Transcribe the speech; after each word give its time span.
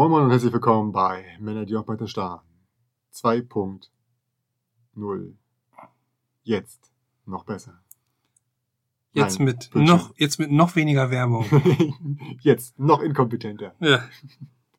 Moin 0.00 0.12
Moin 0.12 0.24
und 0.24 0.30
herzlich 0.30 0.54
willkommen 0.54 0.92
bei 0.92 1.26
Männer, 1.40 1.66
die 1.66 1.76
auch 1.76 1.86
weiter 1.86 2.06
starren. 2.06 2.40
2.0. 3.12 5.34
Jetzt 6.42 6.90
noch 7.26 7.44
besser. 7.44 7.82
Jetzt 9.12 9.40
Nein, 9.40 9.44
mit 9.44 9.70
Bildschirm. 9.70 9.84
noch, 9.84 10.14
jetzt 10.16 10.38
mit 10.38 10.50
noch 10.50 10.74
weniger 10.74 11.10
Werbung. 11.10 11.44
Jetzt 12.40 12.78
noch 12.78 13.02
inkompetenter. 13.02 13.74
ja. 13.80 14.08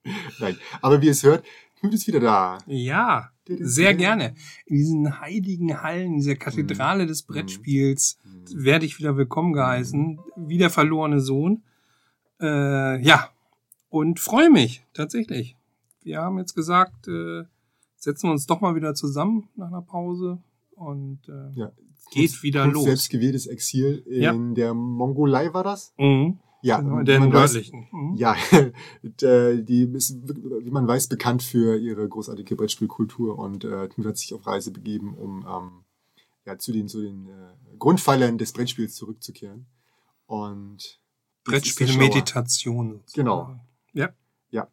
Nein. 0.40 0.58
Aber 0.82 1.00
wie 1.04 1.10
es 1.10 1.22
hört, 1.22 1.46
Knut 1.80 1.94
ist 1.94 2.08
wieder 2.08 2.20
da. 2.20 2.58
ja, 2.66 3.30
sehr 3.48 3.94
gerne. 3.94 4.34
In 4.66 4.78
diesen 4.78 5.22
heiligen 5.22 5.84
Hallen, 5.84 6.16
dieser 6.16 6.36
Kathedrale 6.36 7.06
des 7.06 7.22
Brettspiels 7.22 8.18
werde 8.56 8.88
ich 8.88 8.98
wieder 8.98 9.18
willkommen 9.18 9.54
geheißen. 9.54 10.20
Wie 10.36 10.58
der 10.58 10.72
verlorene 10.72 11.20
Sohn. 11.20 11.62
Äh, 12.42 13.00
ja, 13.06 13.30
und 13.92 14.20
freue 14.20 14.50
mich 14.50 14.84
tatsächlich. 14.96 15.56
Wir 16.02 16.22
haben 16.22 16.40
jetzt 16.40 16.56
gesagt, 16.56 17.08
äh, 17.08 17.44
setzen 17.98 18.28
wir 18.30 18.32
uns 18.32 18.48
doch 18.48 18.60
mal 18.62 18.74
wieder 18.74 18.96
zusammen 18.96 19.50
nach 19.56 19.68
einer 19.68 19.84
Pause 19.84 20.42
und 20.72 21.20
äh, 21.30 21.52
Ja. 21.60 21.72
geht 22.12 22.42
wieder 22.42 22.64
Knuts 22.64 22.74
los. 22.76 22.84
selbstgewähltes 22.86 23.46
Exil 23.46 24.00
in 24.08 24.22
Ja. 24.24 24.34
der 24.34 24.74
Mongolei 24.74 25.54
war 25.54 25.64
das? 25.64 25.94
Mhm. 26.00 26.40
Ja, 26.64 26.80
Genau, 26.80 26.96
man 26.96 27.06
weiß- 27.06 27.30
nördlichen. 27.30 27.88
Mhm. 27.92 28.16
Ja, 28.16 28.36
d- 29.04 29.64
die 29.64 29.84
ist, 29.94 30.16
wie 30.28 30.70
man 30.72 30.88
weiß, 30.88 31.08
bekannt 31.08 31.44
für 31.44 31.76
ihre 31.78 32.08
großartige 32.08 32.56
Brettspielkultur 32.56 33.38
und 33.38 33.64
äh, 33.66 33.90
hat 34.04 34.18
sich 34.18 34.34
auf 34.34 34.46
Reise 34.48 34.72
begeben, 34.72 35.14
um 35.16 35.46
ähm, 35.48 35.72
ja, 36.46 36.58
zu 36.58 36.72
den, 36.72 36.88
zu 36.88 37.02
den 37.02 37.28
äh, 37.28 37.78
Grundpfeilern 37.78 38.38
des 38.38 38.54
Brettspiels 38.54 38.96
zurückzukehren. 38.96 39.66
Und 40.28 40.78
jetzt 40.78 40.88
ist 40.88 41.44
Brettspiel, 41.44 41.88
schlauer. 41.88 42.04
Meditation. 42.08 42.92
sozusagen. 43.00 43.14
Genau. 43.16 43.60
Ja. 43.94 44.10
Ja. 44.50 44.68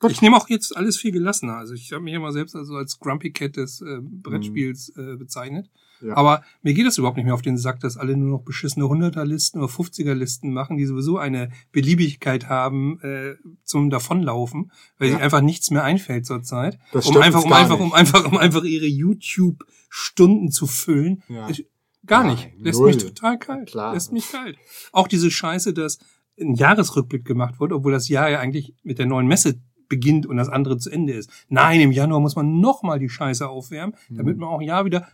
Gut. 0.00 0.12
Ich 0.12 0.22
nehme 0.22 0.36
auch 0.36 0.48
jetzt 0.48 0.76
alles 0.76 0.96
viel 0.96 1.10
gelassener. 1.12 1.56
Also 1.56 1.74
ich 1.74 1.92
habe 1.92 2.02
mich 2.04 2.14
immer 2.14 2.32
selbst 2.32 2.54
also 2.54 2.74
als 2.76 2.98
Grumpy 3.00 3.32
Cat 3.32 3.56
des 3.56 3.80
äh, 3.80 3.98
Brettspiels 4.00 4.90
äh, 4.96 5.16
bezeichnet. 5.16 5.68
Ja. 6.00 6.16
Aber 6.16 6.44
mir 6.62 6.74
geht 6.74 6.86
es 6.86 6.96
überhaupt 6.98 7.16
nicht 7.16 7.24
mehr 7.26 7.34
auf 7.34 7.42
den 7.42 7.58
Sack, 7.58 7.80
dass 7.80 7.96
alle 7.96 8.16
nur 8.16 8.30
noch 8.38 8.44
beschissene 8.44 8.84
100er-Listen 8.84 9.58
oder 9.58 9.66
50er-Listen 9.66 10.52
machen, 10.52 10.76
die 10.76 10.86
sowieso 10.86 11.18
eine 11.18 11.50
Beliebigkeit 11.72 12.48
haben 12.48 13.00
äh, 13.00 13.34
zum 13.64 13.90
Davonlaufen, 13.90 14.70
weil 14.98 15.08
Ja. 15.08 15.14
sich 15.14 15.24
einfach 15.24 15.40
nichts 15.40 15.72
mehr 15.72 15.82
einfällt 15.82 16.24
zurzeit. 16.26 16.78
Das 16.92 17.06
Um 17.06 17.16
einfach, 17.16 17.42
um 17.44 17.52
einfach, 17.52 17.78
nicht. 17.78 17.86
um 17.86 17.92
einfach, 17.94 18.24
um 18.30 18.38
einfach 18.38 18.62
ihre 18.62 18.86
YouTube-Stunden 18.86 20.50
zu 20.52 20.66
füllen. 20.68 21.22
Ja. 21.28 21.48
Ich- 21.48 21.66
Gar 22.06 22.22
Nein, 22.24 22.36
nicht. 22.36 22.50
Lässt 22.58 22.78
null. 22.78 22.94
mich 22.94 22.98
total 23.02 23.38
kalt. 23.38 23.68
Klar. 23.68 23.92
Lässt 23.92 24.12
mich 24.12 24.30
kalt. 24.30 24.56
Auch 24.92 25.08
diese 25.08 25.30
Scheiße, 25.32 25.74
dass 25.74 25.98
ein 26.40 26.54
Jahresrückblick 26.54 27.24
gemacht 27.24 27.58
wird, 27.60 27.72
obwohl 27.72 27.92
das 27.92 28.08
Jahr 28.08 28.28
ja 28.30 28.38
eigentlich 28.40 28.74
mit 28.82 28.98
der 28.98 29.06
neuen 29.06 29.26
Messe 29.26 29.60
beginnt 29.88 30.26
und 30.26 30.36
das 30.36 30.48
andere 30.48 30.76
zu 30.78 30.90
Ende 30.90 31.14
ist. 31.14 31.30
Nein, 31.48 31.80
im 31.80 31.92
Januar 31.92 32.20
muss 32.20 32.36
man 32.36 32.60
nochmal 32.60 32.98
die 32.98 33.08
Scheiße 33.08 33.48
aufwärmen, 33.48 33.94
damit 34.10 34.36
Mhm. 34.36 34.40
man 34.42 34.48
auch 34.50 34.60
ja 34.62 34.84
wieder 34.84 35.08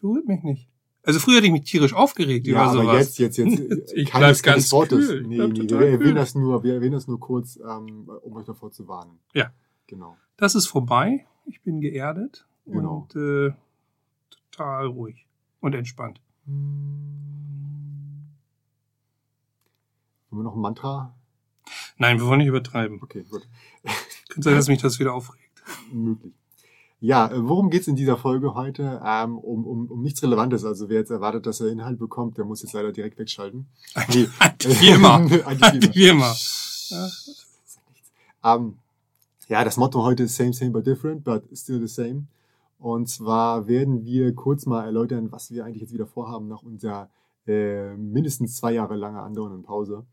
berührt 0.00 0.26
mich 0.28 0.42
nicht. 0.42 0.68
Also 1.02 1.18
früher 1.20 1.36
hätte 1.36 1.46
ich 1.46 1.52
mich 1.52 1.64
tierisch 1.64 1.92
aufgeregt 1.94 2.46
Ja, 2.46 2.52
über 2.62 2.72
sowas. 2.72 2.86
aber 2.88 2.98
jetzt, 2.98 3.18
jetzt, 3.18 3.36
jetzt, 3.36 3.58
Ich 3.94 4.08
keines, 4.10 4.40
bleib 4.40 4.54
ganz 4.54 4.72
Wortes. 4.72 5.08
kühl. 5.08 5.22
Nee, 5.26 5.36
nee, 5.48 5.68
wir 5.68 5.80
erwähnen 5.88 6.14
das 6.14 6.34
nur, 6.34 6.62
wir 6.62 6.74
erwähnen 6.74 6.92
das 6.92 7.06
nur 7.08 7.20
kurz, 7.20 7.56
ähm, 7.58 8.08
um 8.22 8.36
euch 8.36 8.46
davor 8.46 8.70
zu 8.70 8.86
warnen. 8.88 9.18
Ja. 9.34 9.52
Genau. 9.86 10.16
Das 10.36 10.54
ist 10.54 10.66
vorbei. 10.66 11.26
Ich 11.46 11.60
bin 11.62 11.80
geerdet 11.80 12.46
Genau. 12.66 13.06
und 13.12 13.16
äh, 13.20 13.52
total 14.50 14.86
ruhig 14.86 15.26
und 15.60 15.74
entspannt. 15.74 16.20
Haben 20.34 20.40
wir 20.40 20.44
noch 20.46 20.56
ein 20.56 20.62
Mantra? 20.62 21.14
Nein, 21.96 22.18
wir 22.18 22.26
wollen 22.26 22.38
nicht 22.38 22.48
übertreiben. 22.48 23.00
Okay, 23.00 23.24
gut. 23.30 23.46
Könnte 24.28 24.48
sein, 24.48 24.56
dass 24.56 24.66
mich 24.66 24.82
das 24.82 24.98
wieder 24.98 25.14
aufregt. 25.14 25.62
Möglich. 25.92 26.32
Ja, 26.98 27.30
äh, 27.30 27.48
worum 27.48 27.70
geht's 27.70 27.86
in 27.86 27.94
dieser 27.94 28.16
Folge 28.16 28.54
heute? 28.54 29.00
Ähm, 29.04 29.38
um, 29.38 29.64
um, 29.64 29.86
um 29.86 30.02
nichts 30.02 30.24
Relevantes. 30.24 30.64
Also 30.64 30.88
wer 30.88 30.98
jetzt 30.98 31.12
erwartet, 31.12 31.46
dass 31.46 31.60
er 31.60 31.68
Inhalt 31.68 32.00
bekommt, 32.00 32.36
der 32.36 32.46
muss 32.46 32.62
jetzt 32.62 32.72
leider 32.72 32.90
direkt 32.90 33.16
wegschalten. 33.16 33.66
Nee. 34.08 34.26
Wie 34.80 34.88
immer. 34.88 35.14
Eigentlich 35.14 35.94
Wie 35.94 36.08
immer. 36.08 36.34
Ja. 36.88 38.56
Ähm, 38.56 38.78
ja, 39.46 39.62
das 39.62 39.76
Motto 39.76 40.02
heute 40.02 40.24
ist 40.24 40.34
same, 40.34 40.52
same, 40.52 40.72
but 40.72 40.84
different, 40.84 41.22
but 41.22 41.44
still 41.56 41.78
the 41.78 41.86
same. 41.86 42.24
Und 42.80 43.08
zwar 43.08 43.68
werden 43.68 44.04
wir 44.04 44.34
kurz 44.34 44.66
mal 44.66 44.84
erläutern, 44.84 45.30
was 45.30 45.52
wir 45.52 45.64
eigentlich 45.64 45.82
jetzt 45.82 45.92
wieder 45.92 46.08
vorhaben 46.08 46.48
nach 46.48 46.64
unserer 46.64 47.08
äh, 47.46 47.94
mindestens 47.94 48.56
zwei 48.56 48.72
Jahre 48.72 48.96
lange 48.96 49.22
andauernden 49.22 49.62
Pause. 49.62 50.04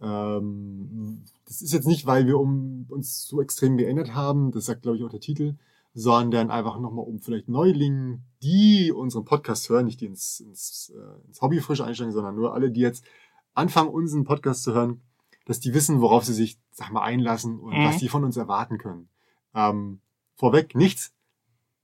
Ähm, 0.00 1.22
das 1.46 1.62
ist 1.62 1.72
jetzt 1.72 1.86
nicht, 1.86 2.06
weil 2.06 2.26
wir 2.26 2.38
um, 2.38 2.86
uns 2.88 3.26
so 3.26 3.40
extrem 3.42 3.76
geändert 3.76 4.14
haben, 4.14 4.50
das 4.52 4.66
sagt, 4.66 4.82
glaube 4.82 4.96
ich, 4.98 5.04
auch 5.04 5.10
der 5.10 5.20
Titel, 5.20 5.56
sondern 5.94 6.50
einfach 6.50 6.78
nochmal 6.78 7.04
um 7.04 7.20
vielleicht 7.20 7.48
Neulingen, 7.48 8.24
die 8.42 8.92
unseren 8.92 9.24
Podcast 9.24 9.68
hören, 9.68 9.86
nicht 9.86 10.00
die 10.00 10.06
ins, 10.06 10.40
ins, 10.40 10.92
äh, 10.94 11.26
ins 11.26 11.42
Hobby 11.42 11.60
frisch 11.60 11.80
einsteigen, 11.80 12.12
sondern 12.12 12.36
nur 12.36 12.54
alle, 12.54 12.70
die 12.70 12.80
jetzt 12.80 13.04
anfangen, 13.54 13.88
unseren 13.90 14.24
Podcast 14.24 14.62
zu 14.62 14.72
hören, 14.72 15.00
dass 15.46 15.58
die 15.58 15.74
wissen, 15.74 16.00
worauf 16.00 16.24
sie 16.24 16.34
sich, 16.34 16.58
sag 16.70 16.92
mal, 16.92 17.02
einlassen 17.02 17.58
und 17.58 17.72
Mhm. 17.76 17.84
was 17.84 17.98
die 17.98 18.08
von 18.08 18.24
uns 18.24 18.36
erwarten 18.36 18.78
können. 18.78 19.08
Ähm, 19.54 20.00
vorweg 20.36 20.76
nichts. 20.76 21.12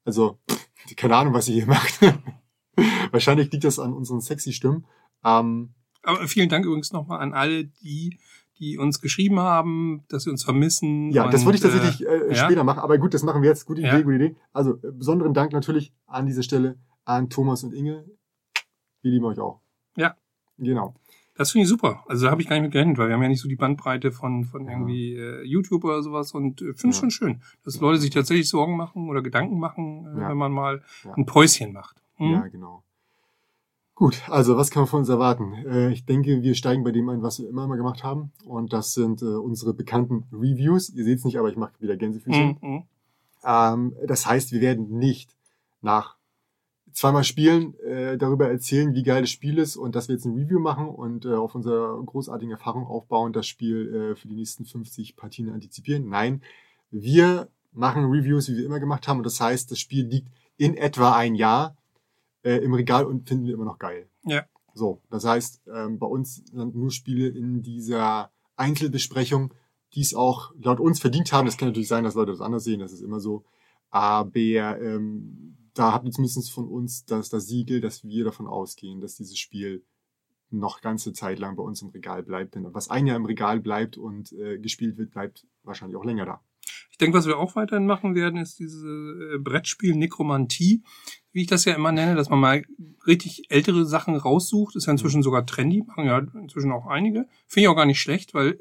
Also, 0.05 0.39
pff, 0.49 0.69
keine 0.97 1.17
Ahnung, 1.17 1.35
was 1.35 1.49
ihr 1.49 1.55
hier 1.55 1.67
macht. 1.67 1.99
Wahrscheinlich 3.11 3.51
liegt 3.51 3.65
das 3.65 3.79
an 3.81 3.93
unseren 3.93 4.21
sexy 4.21 4.53
Stimmen. 4.53 4.87
Ähm, 5.25 5.71
Aber 6.07 6.27
vielen 6.29 6.49
Dank 6.49 6.65
übrigens 6.65 6.93
nochmal 6.93 7.21
an 7.21 7.33
alle, 7.35 7.65
die, 7.65 8.19
die 8.59 8.79
uns 8.79 9.01
geschrieben 9.01 9.39
haben, 9.41 10.05
dass 10.09 10.23
sie 10.25 10.31
uns 10.31 10.45
vermissen. 10.45 11.11
ja, 11.11 11.29
das 11.29 11.41
und, 11.41 11.47
wollte 11.47 11.57
ich 11.57 11.63
tatsächlich 11.63 12.07
äh, 12.07 12.29
ja. 12.29 12.45
später 12.45 12.65
machen, 12.65 12.79
aber 12.81 12.97
gut, 12.99 13.13
das 13.15 13.23
machen 13.23 13.43
wir 13.43 13.51
jetzt. 13.51 13.67
Gute 13.67 13.81
Idee, 13.81 13.89
Ja. 13.91 14.01
gute 14.01 14.17
Idee. 14.17 14.37
Also, 14.53 14.75
äh, 14.77 14.93
besonderen 14.93 15.35
Dank 15.35 15.53
natürlich 15.53 15.93
an 16.07 16.27
dieser 16.27 16.43
Stelle 16.43 16.79
an 17.05 17.29
Thomas 17.29 17.63
und 17.65 17.75
Inge. 17.75 18.05
Wir 19.03 19.11
lieben 19.11 19.25
euch 19.27 19.39
auch. 19.39 19.61
Ja. 19.97 20.17
Genau. 20.59 20.95
Das 21.37 21.51
finde 21.51 21.65
ich 21.65 21.69
super. 21.69 22.03
Also 22.09 22.25
da 22.25 22.31
habe 22.31 22.41
ich 22.41 22.49
gar 22.49 22.57
nicht 22.57 22.63
mit 22.63 22.73
gerechnet, 22.73 22.97
weil 22.97 23.09
wir 23.09 23.15
haben 23.15 23.23
ja 23.23 23.29
nicht 23.29 23.43
so 23.43 23.49
die 23.49 23.57
Bandbreite 23.57 24.11
von, 24.11 24.45
von 24.45 24.65
Ja. 24.65 24.71
irgendwie 24.73 25.15
äh, 25.17 25.43
YouTube 25.45 25.85
oder 25.85 26.03
sowas 26.03 26.33
und 26.33 26.63
äh, 26.63 26.73
finde 26.73 26.95
es 26.95 26.99
schon 26.99 27.11
schön, 27.11 27.43
dass 27.63 27.79
Leute 27.79 27.99
sich 28.01 28.09
tatsächlich 28.11 28.49
Sorgen 28.49 28.75
machen 28.77 29.11
oder 29.11 29.21
Gedanken 29.21 29.59
machen, 29.59 30.07
äh, 30.07 30.29
wenn 30.29 30.37
man 30.39 30.51
mal 30.51 30.83
ein 31.15 31.27
Päuschen 31.27 31.75
macht. 31.75 32.03
Hm? 32.17 32.33
Ja, 32.33 32.49
genau. 32.49 32.83
Gut, 33.97 34.29
also 34.29 34.59
was 34.59 34.71
kann 34.71 34.83
man 34.83 34.89
von 34.89 35.01
uns 35.01 35.09
erwarten? 35.09 35.55
Äh, 35.55 35.91
ich 35.91 36.05
denke, 36.05 36.43
wir 36.43 36.55
steigen 36.55 36.85
bei 36.85 36.93
dem 36.93 37.09
ein, 37.09 37.23
was 37.23 37.41
wir 37.41 37.49
immer 37.49 37.67
mal 37.67 37.77
gemacht 37.77 38.05
haben. 38.05 38.31
Und 38.45 38.75
das 38.75 38.93
sind 38.93 39.23
äh, 39.23 39.25
unsere 39.25 39.73
bekannten 39.73 40.25
Reviews. 40.31 40.91
Ihr 40.91 41.03
seht 41.05 41.19
es 41.19 41.25
nicht, 41.25 41.39
aber 41.39 41.49
ich 41.49 41.57
mache 41.57 41.73
wieder 41.81 41.97
Gänsefüßchen. 41.97 42.59
Mhm. 42.61 42.83
Ähm, 43.43 43.97
das 44.07 44.27
heißt, 44.27 44.53
wir 44.53 44.61
werden 44.61 44.99
nicht 44.99 45.35
nach 45.81 46.17
zweimal 46.93 47.25
Spielen 47.25 47.75
äh, 47.81 48.19
darüber 48.19 48.51
erzählen, 48.51 48.93
wie 48.93 49.03
geil 49.03 49.23
das 49.23 49.31
Spiel 49.31 49.57
ist 49.57 49.79
und 49.79 49.95
dass 49.95 50.09
wir 50.09 50.15
jetzt 50.15 50.27
ein 50.27 50.35
Review 50.35 50.61
machen 50.61 50.89
und 50.89 51.27
auf 51.27 51.55
unserer 51.55 51.99
großartigen 52.05 52.53
Erfahrung 52.53 52.87
aufbauen, 52.87 53.33
das 53.33 53.47
Spiel 53.47 54.15
für 54.17 54.29
die 54.29 54.35
nächsten 54.35 54.67
50 54.67 55.17
Partien 55.17 55.49
antizipieren. 55.49 56.09
Nein, 56.09 56.43
wir 56.91 57.49
machen 57.73 58.05
Reviews, 58.05 58.49
wie 58.49 58.59
wir 58.59 58.67
immer 58.67 58.81
gemacht 58.81 59.09
haben. 59.09 59.19
Und 59.19 59.27
das 59.27 59.41
heißt, 59.41 59.71
das 59.71 59.79
Spiel 59.79 60.07
liegt 60.07 60.29
in 60.59 60.75
etwa 60.75 61.17
ein 61.17 61.35
Jahr 61.35 61.77
äh, 62.47 62.59
im 62.59 62.75
Regal 62.75 63.05
und 63.05 63.29
finden 63.29 63.47
wir 63.47 63.55
immer 63.55 63.65
noch 63.65 63.79
geil. 63.79 64.09
Ja. 64.25 64.47
So, 64.73 65.03
das 65.11 65.25
heißt, 65.25 65.63
ähm, 65.75 65.99
bei 65.99 66.07
uns 66.07 66.45
landen 66.53 66.79
nur 66.79 66.93
Spiele 66.93 67.29
in 67.29 67.63
dieser 67.63 68.31
Einzelbesprechung, 68.55 69.53
die 69.95 70.03
es 70.03 70.15
auch 70.15 70.53
laut 70.57 70.79
uns 70.79 71.01
verdient 71.01 71.33
haben. 71.33 71.47
Das 71.47 71.57
kann 71.57 71.69
natürlich 71.69 71.89
sein, 71.89 72.05
dass 72.05 72.15
Leute 72.15 72.31
das 72.31 72.41
anders 72.41 72.65
sehen, 72.65 72.81
das 72.81 72.93
ist 72.93 73.03
immer 73.03 73.19
so. 73.19 73.45
Aber 73.91 74.37
ähm, 74.37 75.57
da 75.75 75.93
habt 75.93 76.07
ihr 76.07 76.13
zumindest 76.13 76.53
von 76.53 76.69
uns 76.69 77.05
das, 77.05 77.31
das 77.31 77.47
Siegel, 77.47 77.81
dass 77.81 78.05
wir 78.05 78.25
davon 78.25 78.47
ausgehen, 78.47 79.01
dass 79.01 79.17
dieses 79.17 79.39
Spiel 79.39 79.85
noch 80.51 80.81
ganze 80.81 81.13
Zeit 81.13 81.41
lang 81.41 81.57
bei 81.57 81.63
uns 81.63 81.83
im 81.83 81.89
Regal 81.89 82.23
bleibt. 82.23 82.55
Denn 82.55 82.73
was 82.73 82.91
ein 82.91 83.07
Jahr 83.07 83.17
im 83.17 83.27
Regal 83.27 83.61
bleibt 83.61 83.99
und 83.99 84.33
äh, 84.33 84.59
gespielt 84.59 84.97
wird, 84.99 85.11
bleibt 85.11 85.47
wahrscheinlich 85.65 85.97
auch 85.97 86.05
länger 86.05 86.27
da. 86.27 86.41
Ich 86.91 86.99
denke, 86.99 87.19
was 87.19 87.27
wir 87.27 87.39
auch 87.39 87.57
weiterhin 87.57 87.87
machen 87.87 88.15
werden, 88.15 88.41
ist 88.41 88.59
diese 88.59 88.89
äh, 88.89 89.39
Brettspiel 89.39 89.95
Nekromantie, 89.97 90.83
wie 91.37 91.43
ich 91.43 91.49
das 91.49 91.67
ja 91.67 91.75
immer 91.75 91.93
nenne, 91.93 92.15
dass 92.15 92.31
man 92.31 92.41
mal 92.41 92.63
richtig 93.07 93.51
ältere 93.51 93.85
Sachen 93.85 94.17
raussucht. 94.17 94.75
Ist 94.75 94.87
ja 94.87 94.93
inzwischen 94.93 95.23
sogar 95.23 95.45
trendy, 95.45 95.83
machen 95.87 96.07
ja 96.07 96.19
inzwischen 96.19 96.73
auch 96.73 96.87
einige. 96.87 97.27
Finde 97.47 97.65
ich 97.65 97.69
auch 97.69 97.77
gar 97.77 97.85
nicht 97.85 98.01
schlecht, 98.01 98.33
weil 98.33 98.59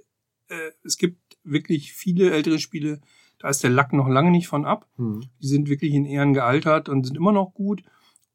äh, 0.49 0.71
es 0.83 0.97
gibt 0.97 1.37
wirklich 1.45 1.93
viele 1.93 2.31
ältere 2.31 2.59
Spiele, 2.59 2.99
da 3.39 3.47
ist 3.47 3.63
der 3.63 3.69
Lack 3.69 3.93
noch 3.93 4.09
lange 4.09 4.29
nicht 4.29 4.49
von 4.49 4.65
ab. 4.65 4.89
Hm. 4.97 5.21
Die 5.41 5.47
sind 5.47 5.69
wirklich 5.69 5.93
in 5.93 6.03
Ehren 6.03 6.33
gealtert 6.33 6.89
und 6.89 7.05
sind 7.05 7.15
immer 7.15 7.31
noch 7.31 7.53
gut. 7.53 7.81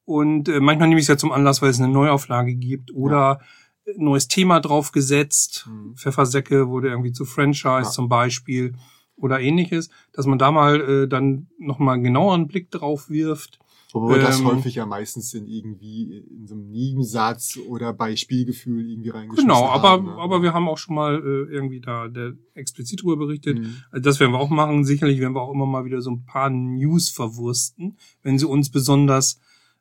Und 0.07 0.49
äh, 0.49 0.61
manchmal 0.61 0.89
nehme 0.89 1.01
ich 1.01 1.05
es 1.05 1.09
ja 1.09 1.19
zum 1.19 1.33
Anlass, 1.33 1.61
weil 1.61 1.69
es 1.69 1.79
eine 1.79 1.93
Neuauflage 1.93 2.55
gibt 2.55 2.95
oder 2.95 3.41
ein 3.87 4.05
neues 4.05 4.27
Thema 4.27 4.61
drauf 4.61 4.91
gesetzt. 4.91 5.69
Mhm. 5.71 5.97
Pfeffersäcke 5.97 6.69
wurde 6.69 6.89
irgendwie 6.89 7.13
zu 7.13 7.27
Franchise 7.27 7.83
Ja. 7.83 7.91
zum 7.91 8.09
Beispiel 8.09 8.75
oder 9.17 9.39
ähnliches, 9.39 9.91
dass 10.15 10.25
man 10.25 10.39
da 10.39 10.51
mal 10.51 10.81
äh, 10.81 11.09
dann 11.09 11.49
nochmal 11.59 11.97
einen 11.97 12.05
genaueren 12.05 12.47
Blick 12.47 12.71
drauf 12.71 13.11
wirft. 13.11 13.59
Wobei 13.93 14.17
ähm, 14.17 14.23
das 14.23 14.45
häufig 14.45 14.75
ja 14.77 14.87
meistens 14.87 15.35
in 15.35 15.47
irgendwie 15.47 16.19
in 16.19 16.47
so 16.47 16.55
einem 16.55 16.71
Nebensatz 16.71 17.59
oder 17.69 17.93
bei 17.93 18.17
Spielgefühl 18.17 18.89
irgendwie 18.91 19.11
reingeschrieben 19.11 19.49
Genau, 19.49 19.67
aber, 19.67 19.91
haben, 19.91 20.07
ne? 20.07 20.13
aber 20.13 20.43
wir 20.43 20.53
haben 20.53 20.69
auch 20.69 20.79
schon 20.79 20.95
mal 20.95 21.17
äh, 21.17 21.53
irgendwie 21.53 21.81
da 21.81 22.09
der, 22.09 22.35
explizit 22.55 23.03
drüber 23.03 23.17
berichtet. 23.17 23.59
Mhm. 23.59 23.75
Also 23.91 24.03
das 24.03 24.21
werden 24.21 24.33
wir 24.33 24.39
auch 24.39 24.51
machen. 24.51 24.85
Sicherlich 24.85 25.21
werden 25.21 25.35
wir 25.35 25.43
auch 25.43 25.53
immer 25.53 25.67
mal 25.67 25.85
wieder 25.85 26.01
so 26.01 26.11
ein 26.11 26.25
paar 26.25 26.51
News 26.51 27.09
verwursten, 27.09 27.97
wenn 28.23 28.39
sie 28.39 28.47
uns 28.47 28.71
besonders 28.71 29.41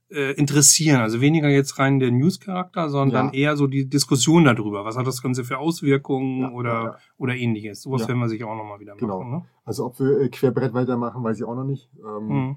äh, 0.10 0.34
interessieren. 0.34 1.02
Also 1.02 1.22
weniger 1.22 1.50
jetzt 1.50 1.78
rein 1.80 2.00
der 2.00 2.12
News-Charakter, 2.12 2.90
sondern 2.90 3.28
ja. 3.28 3.34
eher 3.34 3.58
so 3.58 3.68
die 3.68 3.88
Diskussion 3.88 4.46
darüber. 4.46 4.86
Was 4.86 4.98
hat 4.98 5.08
das 5.08 5.22
Ganze 5.22 5.44
für 5.44 5.60
Auswirkungen 5.60 6.42
ja, 6.42 6.52
oder, 6.52 6.84
ja, 6.84 6.98
oder 7.18 7.36
ähnliches. 7.36 7.82
Sowas 7.82 8.08
werden 8.08 8.20
wir 8.20 8.30
sich 8.30 8.44
auch 8.44 8.56
nochmal 8.56 8.80
wieder 8.80 8.96
genau. 8.96 9.20
machen. 9.20 9.32
Genau. 9.32 9.40
Ne? 9.40 9.46
Also 9.66 9.86
ob 9.86 10.00
wir 10.00 10.22
äh, 10.22 10.30
Querbrett 10.30 10.74
weitermachen, 10.74 11.24
weiß 11.24 11.38
ich 11.38 11.44
auch 11.44 11.56
noch 11.56 11.66
nicht. 11.66 11.90
Ähm, 12.04 12.28
mhm. 12.28 12.56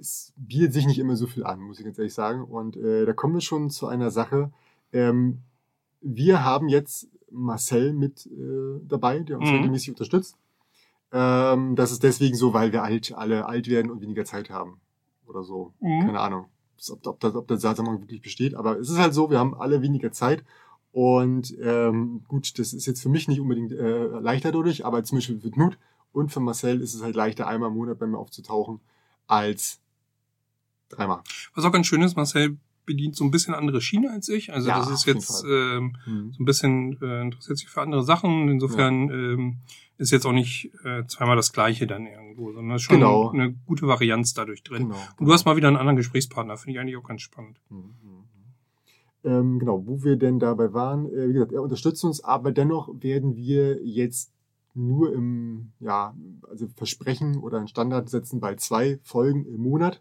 Es 0.00 0.32
bietet 0.36 0.72
sich 0.72 0.86
nicht 0.86 0.98
immer 0.98 1.16
so 1.16 1.26
viel 1.26 1.44
an, 1.44 1.60
muss 1.60 1.78
ich 1.78 1.84
ganz 1.84 1.98
ehrlich 1.98 2.14
sagen. 2.14 2.42
Und 2.42 2.76
äh, 2.76 3.04
da 3.04 3.12
kommen 3.12 3.34
wir 3.34 3.40
schon 3.40 3.70
zu 3.70 3.86
einer 3.86 4.10
Sache. 4.10 4.50
Ähm, 4.92 5.42
wir 6.00 6.44
haben 6.44 6.68
jetzt 6.68 7.08
Marcel 7.30 7.92
mit 7.92 8.26
äh, 8.26 8.80
dabei, 8.82 9.20
der 9.20 9.38
uns 9.38 9.50
mhm. 9.50 9.56
regelmäßig 9.56 9.90
unterstützt. 9.90 10.36
Ähm, 11.12 11.76
das 11.76 11.92
ist 11.92 12.02
deswegen 12.02 12.36
so, 12.36 12.54
weil 12.54 12.72
wir 12.72 12.82
alt, 12.82 13.12
alle 13.16 13.46
alt 13.46 13.68
werden 13.68 13.90
und 13.90 14.00
weniger 14.00 14.24
Zeit 14.24 14.50
haben 14.50 14.80
oder 15.26 15.42
so. 15.42 15.72
Mhm. 15.80 16.00
Keine 16.06 16.20
Ahnung, 16.20 16.46
ob, 16.90 17.06
ob, 17.06 17.20
das, 17.20 17.34
ob 17.34 17.48
der 17.48 17.58
Zusammenhang 17.58 18.00
wirklich 18.00 18.22
besteht. 18.22 18.54
Aber 18.54 18.78
es 18.78 18.90
ist 18.90 18.98
halt 18.98 19.14
so, 19.14 19.30
wir 19.30 19.38
haben 19.38 19.54
alle 19.54 19.82
weniger 19.82 20.12
Zeit. 20.12 20.44
Und 20.92 21.56
ähm, 21.60 22.24
gut, 22.26 22.58
das 22.58 22.72
ist 22.72 22.86
jetzt 22.86 23.02
für 23.02 23.08
mich 23.08 23.28
nicht 23.28 23.40
unbedingt 23.40 23.72
äh, 23.72 24.06
leichter 24.06 24.50
dadurch, 24.50 24.84
aber 24.84 25.04
zum 25.04 25.18
Beispiel 25.18 25.40
für 25.40 25.50
Knut 25.50 25.78
und 26.12 26.32
für 26.32 26.40
Marcel 26.40 26.80
ist 26.80 26.94
es 26.94 27.02
halt 27.02 27.14
leichter, 27.14 27.46
einmal 27.46 27.70
im 27.70 27.76
Monat 27.76 27.98
bei 27.98 28.06
mir 28.06 28.18
aufzutauchen, 28.18 28.80
als 29.28 29.80
dreimal. 30.90 31.22
Was 31.54 31.64
auch 31.64 31.72
ganz 31.72 31.86
schön 31.86 32.02
ist, 32.02 32.16
Marcel 32.16 32.58
bedient 32.84 33.16
so 33.16 33.24
ein 33.24 33.30
bisschen 33.30 33.54
andere 33.54 33.80
Schiene 33.80 34.10
als 34.10 34.28
ich. 34.28 34.52
Also 34.52 34.68
ja, 34.68 34.78
das 34.78 34.90
ist 34.90 35.06
jetzt 35.06 35.44
ähm, 35.44 35.96
mhm. 36.06 36.32
so 36.32 36.42
ein 36.42 36.44
bisschen 36.44 36.98
äh, 37.00 37.22
interessiert 37.22 37.58
sich 37.58 37.68
für 37.68 37.82
andere 37.82 38.02
Sachen. 38.02 38.48
Insofern 38.48 39.08
ja. 39.08 39.14
ähm, 39.14 39.56
ist 39.98 40.10
jetzt 40.10 40.26
auch 40.26 40.32
nicht 40.32 40.72
äh, 40.84 41.06
zweimal 41.06 41.36
das 41.36 41.52
gleiche 41.52 41.86
dann 41.86 42.06
irgendwo, 42.06 42.52
sondern 42.52 42.76
ist 42.76 42.82
schon 42.82 42.96
genau. 42.96 43.30
eine 43.30 43.52
gute 43.66 43.86
Varianz 43.86 44.34
dadurch 44.34 44.62
drin. 44.62 44.88
Genau, 44.88 44.98
Und 45.18 45.26
du 45.26 45.32
hast 45.32 45.44
mal 45.44 45.56
wieder 45.56 45.68
einen 45.68 45.76
anderen 45.76 45.96
Gesprächspartner, 45.96 46.56
finde 46.56 46.72
ich 46.72 46.80
eigentlich 46.80 46.96
auch 46.96 47.06
ganz 47.06 47.22
spannend. 47.22 47.60
Mhm. 47.68 47.76
mhm. 47.76 48.20
Ähm, 49.22 49.58
genau, 49.58 49.86
wo 49.86 50.02
wir 50.02 50.16
denn 50.16 50.38
dabei 50.38 50.72
waren, 50.72 51.04
äh, 51.06 51.28
wie 51.28 51.34
gesagt, 51.34 51.52
er 51.52 51.62
unterstützt 51.62 52.02
uns, 52.04 52.24
aber 52.24 52.52
dennoch 52.52 52.88
werden 53.00 53.36
wir 53.36 53.84
jetzt 53.84 54.32
nur 54.72 55.12
im, 55.12 55.72
ja, 55.78 56.14
also 56.48 56.68
Versprechen 56.74 57.36
oder 57.36 57.58
einen 57.58 57.68
Standard 57.68 58.08
setzen 58.08 58.40
bei 58.40 58.54
zwei 58.54 58.98
Folgen 59.02 59.44
im 59.44 59.60
Monat. 59.60 60.00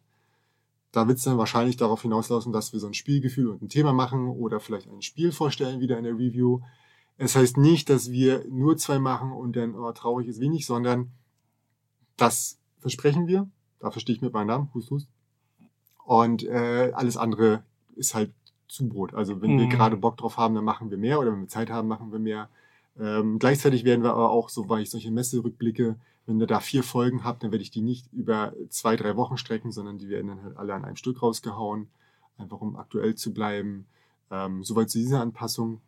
Da 0.92 1.08
wird 1.08 1.20
es 1.20 1.24
dann 1.24 1.38
wahrscheinlich 1.38 1.78
darauf 1.78 2.02
hinauslaufen, 2.02 2.52
dass 2.52 2.74
wir 2.74 2.80
so 2.80 2.88
ein 2.88 2.94
Spielgefühl 2.94 3.48
und 3.48 3.62
ein 3.62 3.70
Thema 3.70 3.94
machen 3.94 4.28
oder 4.28 4.60
vielleicht 4.60 4.90
ein 4.90 5.02
Spiel 5.02 5.32
vorstellen 5.32 5.80
wieder 5.80 5.98
in 5.98 6.04
der 6.04 6.14
Review. 6.14 6.62
Es 7.18 7.36
heißt 7.36 7.58
nicht, 7.58 7.90
dass 7.90 8.12
wir 8.12 8.46
nur 8.50 8.78
zwei 8.78 8.98
machen 8.98 9.32
und 9.32 9.56
dann 9.56 9.76
oh, 9.76 9.92
traurig 9.92 10.28
ist 10.28 10.40
wenig, 10.40 10.66
sondern 10.66 11.12
das 12.18 12.58
versprechen 12.80 13.28
wir. 13.28 13.48
Da 13.80 13.92
verstehe 13.92 14.16
ich 14.16 14.22
mit 14.22 14.34
meinem 14.34 14.48
Namen, 14.48 14.70
Hust, 14.74 14.90
Hust. 14.90 15.08
Und 16.06 16.44
äh, 16.44 16.92
alles 16.94 17.18
andere 17.18 17.64
ist 17.96 18.16
halt 18.16 18.32
Zubrot. 18.68 19.14
Also 19.14 19.42
wenn 19.42 19.56
mhm. 19.56 19.60
wir 19.60 19.68
gerade 19.68 19.98
Bock 19.98 20.18
drauf 20.18 20.38
haben, 20.38 20.56
dann 20.56 20.64
machen 20.64 20.90
wir 20.90 20.98
mehr 20.98 21.20
oder 21.20 21.32
wenn 21.32 21.42
wir 21.42 21.48
Zeit 21.48 21.70
haben, 21.70 21.88
machen 21.88 22.12
wir 22.12 22.20
mehr. 22.20 22.50
Ähm, 23.00 23.40
gleichzeitig 23.40 23.84
werden 23.84 24.04
wir 24.04 24.12
aber 24.12 24.30
auch, 24.32 24.50
so 24.50 24.70
weil 24.70 24.82
ich 24.82 24.90
solche 24.90 25.12
Messerückblicke, 25.12 25.98
wenn 26.30 26.40
ihr 26.40 26.48
da 26.48 26.60
vier 26.60 26.84
Folgen 26.84 27.24
habt, 27.24 27.44
dann 27.44 27.52
werde 27.52 27.64
ich 27.64 27.72
die 27.72 27.82
nicht 27.82 28.14
über 28.14 28.54
zwei, 28.70 28.96
drei 28.96 29.18
Wochen 29.18 29.38
strecken, 29.38 29.72
sondern 29.72 29.98
die 29.98 30.10
werden 30.10 30.28
dann 30.28 30.44
halt 30.44 30.58
alle 30.58 30.76
an 30.76 30.86
einem 30.86 30.96
Stück 30.96 31.22
rausgehauen, 31.22 31.90
einfach 32.38 32.62
um 32.62 32.78
aktuell 32.78 33.16
zu 33.16 33.34
bleiben. 33.34 33.88
Ähm, 34.32 34.64
soweit 34.64 34.92
zu 34.92 35.00
dieser 35.00 35.22
Anpassung. 35.22 35.82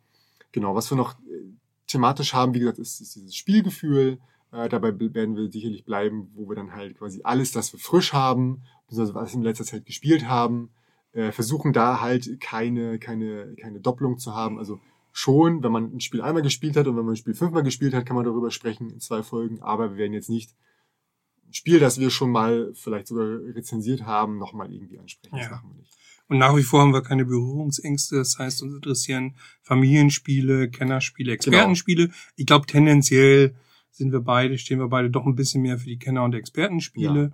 Genau, 0.50 0.74
was 0.74 0.90
wir 0.90 0.96
noch 0.96 1.12
äh, 1.20 1.44
thematisch 1.86 2.34
haben, 2.34 2.54
wie 2.54 2.58
gesagt, 2.58 2.80
ist, 2.80 3.00
ist 3.00 3.14
dieses 3.14 3.36
Spielgefühl. 3.36 4.18
Äh, 4.50 4.68
dabei 4.68 4.92
werden 4.98 5.36
wir 5.36 5.50
sicherlich 5.50 5.84
bleiben, 5.84 6.30
wo 6.34 6.48
wir 6.48 6.56
dann 6.56 6.72
halt 6.72 6.98
quasi 6.98 7.20
alles, 7.22 7.52
das 7.52 7.72
wir 7.72 7.78
frisch 7.78 8.12
haben, 8.12 8.62
beziehungsweise 8.88 9.14
was 9.14 9.32
wir 9.32 9.38
in 9.38 9.44
letzter 9.44 9.64
Zeit 9.64 9.86
gespielt 9.86 10.26
haben, 10.26 10.70
äh, 11.12 11.30
versuchen 11.30 11.72
da 11.72 12.00
halt 12.00 12.40
keine, 12.40 12.98
keine, 12.98 13.54
keine 13.54 13.80
Doppelung 13.80 14.18
zu 14.18 14.34
haben. 14.34 14.58
Also 14.58 14.80
schon, 15.12 15.62
wenn 15.62 15.72
man 15.72 15.94
ein 15.94 16.00
Spiel 16.00 16.22
einmal 16.22 16.42
gespielt 16.42 16.76
hat 16.76 16.86
und 16.86 16.96
wenn 16.96 17.04
man 17.04 17.14
ein 17.14 17.18
Spiel 17.18 17.34
fünfmal 17.34 17.62
gespielt 17.62 17.94
hat, 17.94 18.06
kann 18.06 18.16
man 18.16 18.24
darüber 18.24 18.50
sprechen 18.50 18.90
in 18.90 19.00
zwei 19.00 19.22
Folgen, 19.22 19.60
aber 19.60 19.92
wir 19.92 19.98
werden 19.98 20.14
jetzt 20.14 20.30
nicht 20.30 20.54
ein 21.46 21.52
Spiel, 21.52 21.78
das 21.78 22.00
wir 22.00 22.10
schon 22.10 22.30
mal 22.30 22.72
vielleicht 22.74 23.06
sogar 23.06 23.26
rezensiert 23.54 24.06
haben, 24.06 24.38
nochmal 24.38 24.72
irgendwie 24.72 24.98
ansprechen. 24.98 25.36
Ja. 25.36 25.42
Das 25.42 25.50
machen 25.50 25.70
wir 25.70 25.78
nicht. 25.80 25.92
Und 26.28 26.38
nach 26.38 26.56
wie 26.56 26.62
vor 26.62 26.80
haben 26.80 26.94
wir 26.94 27.02
keine 27.02 27.26
Berührungsängste. 27.26 28.16
Das 28.16 28.38
heißt, 28.38 28.62
uns 28.62 28.74
interessieren 28.74 29.34
Familienspiele, 29.60 30.70
Kennerspiele, 30.70 31.26
genau. 31.26 31.34
Expertenspiele. 31.34 32.06
Genau. 32.06 32.18
Ich 32.36 32.46
glaube, 32.46 32.66
tendenziell 32.66 33.54
sind 33.90 34.12
wir 34.12 34.20
beide, 34.20 34.56
stehen 34.56 34.78
wir 34.78 34.88
beide 34.88 35.10
doch 35.10 35.26
ein 35.26 35.34
bisschen 35.34 35.60
mehr 35.60 35.78
für 35.78 35.88
die 35.88 35.98
Kenner- 35.98 36.24
und 36.24 36.34
Expertenspiele. 36.34 37.22
Ja. 37.22 37.30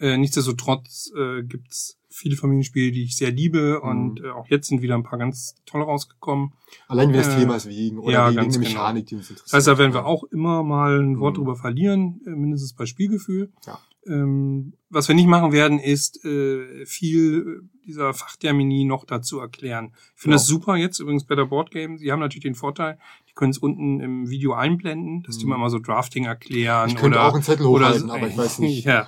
Äh, 0.00 0.16
nichtsdestotrotz 0.16 1.12
äh, 1.16 1.42
gibt's 1.42 2.00
viele 2.08 2.36
Familienspiele, 2.36 2.90
die 2.90 3.04
ich 3.04 3.16
sehr 3.16 3.30
liebe 3.30 3.80
mhm. 3.82 3.88
und 3.88 4.20
äh, 4.20 4.30
auch 4.30 4.48
jetzt 4.48 4.68
sind 4.68 4.82
wieder 4.82 4.94
ein 4.94 5.02
paar 5.02 5.18
ganz 5.18 5.54
toll 5.66 5.82
rausgekommen. 5.82 6.52
Allein 6.88 7.12
wie 7.12 7.18
das 7.18 7.28
äh, 7.28 7.38
Themas 7.38 7.68
wegen 7.68 7.98
oder 7.98 8.12
ja, 8.12 8.30
wegen 8.30 8.50
der. 8.50 8.60
Mechanik, 8.60 9.06
genau. 9.06 9.08
die 9.08 9.14
uns 9.16 9.30
interessiert. 9.30 9.46
Das 9.46 9.52
heißt, 9.52 9.66
da 9.68 9.78
werden 9.78 9.94
wir 9.94 10.06
auch 10.06 10.24
immer 10.24 10.62
mal 10.62 11.00
ein 11.00 11.20
Wort 11.20 11.34
mhm. 11.34 11.38
drüber 11.38 11.56
verlieren, 11.56 12.20
äh, 12.26 12.30
mindestens 12.30 12.74
bei 12.74 12.86
Spielgefühl. 12.86 13.52
Ja. 13.66 13.78
Ähm, 14.06 14.72
was 14.88 15.08
wir 15.08 15.14
nicht 15.14 15.28
machen 15.28 15.52
werden, 15.52 15.78
ist 15.78 16.24
äh, 16.24 16.86
viel 16.86 17.68
dieser 17.86 18.14
Fachtermini 18.14 18.84
noch 18.84 19.04
dazu 19.04 19.38
erklären. 19.38 19.92
Ich 20.16 20.22
finde 20.22 20.34
genau. 20.34 20.36
das 20.36 20.46
super 20.46 20.76
jetzt, 20.76 21.00
übrigens 21.00 21.24
bei 21.24 21.34
der 21.34 21.44
Boardgame. 21.44 21.98
Sie 21.98 22.10
haben 22.10 22.20
natürlich 22.20 22.42
den 22.42 22.54
Vorteil, 22.54 22.98
die 23.30 23.34
können 23.34 23.50
es 23.50 23.58
unten 23.58 24.00
im 24.00 24.28
Video 24.28 24.52
einblenden, 24.52 25.22
dass 25.22 25.38
die 25.38 25.46
mhm. 25.46 25.52
mal 25.52 25.70
so 25.70 25.78
Drafting 25.78 26.24
erklären. 26.24 26.88
Ich 26.88 26.96
könnte 26.96 27.18
oder, 27.18 27.28
auch 27.28 27.34
einen 27.34 27.42
Zettel 27.42 27.66
hochhalten, 27.66 28.04
oder, 28.04 28.14
aber 28.14 28.28
ich 28.28 28.36
weiß 28.36 28.58
nicht. 28.58 28.84
Ja. 28.90 29.06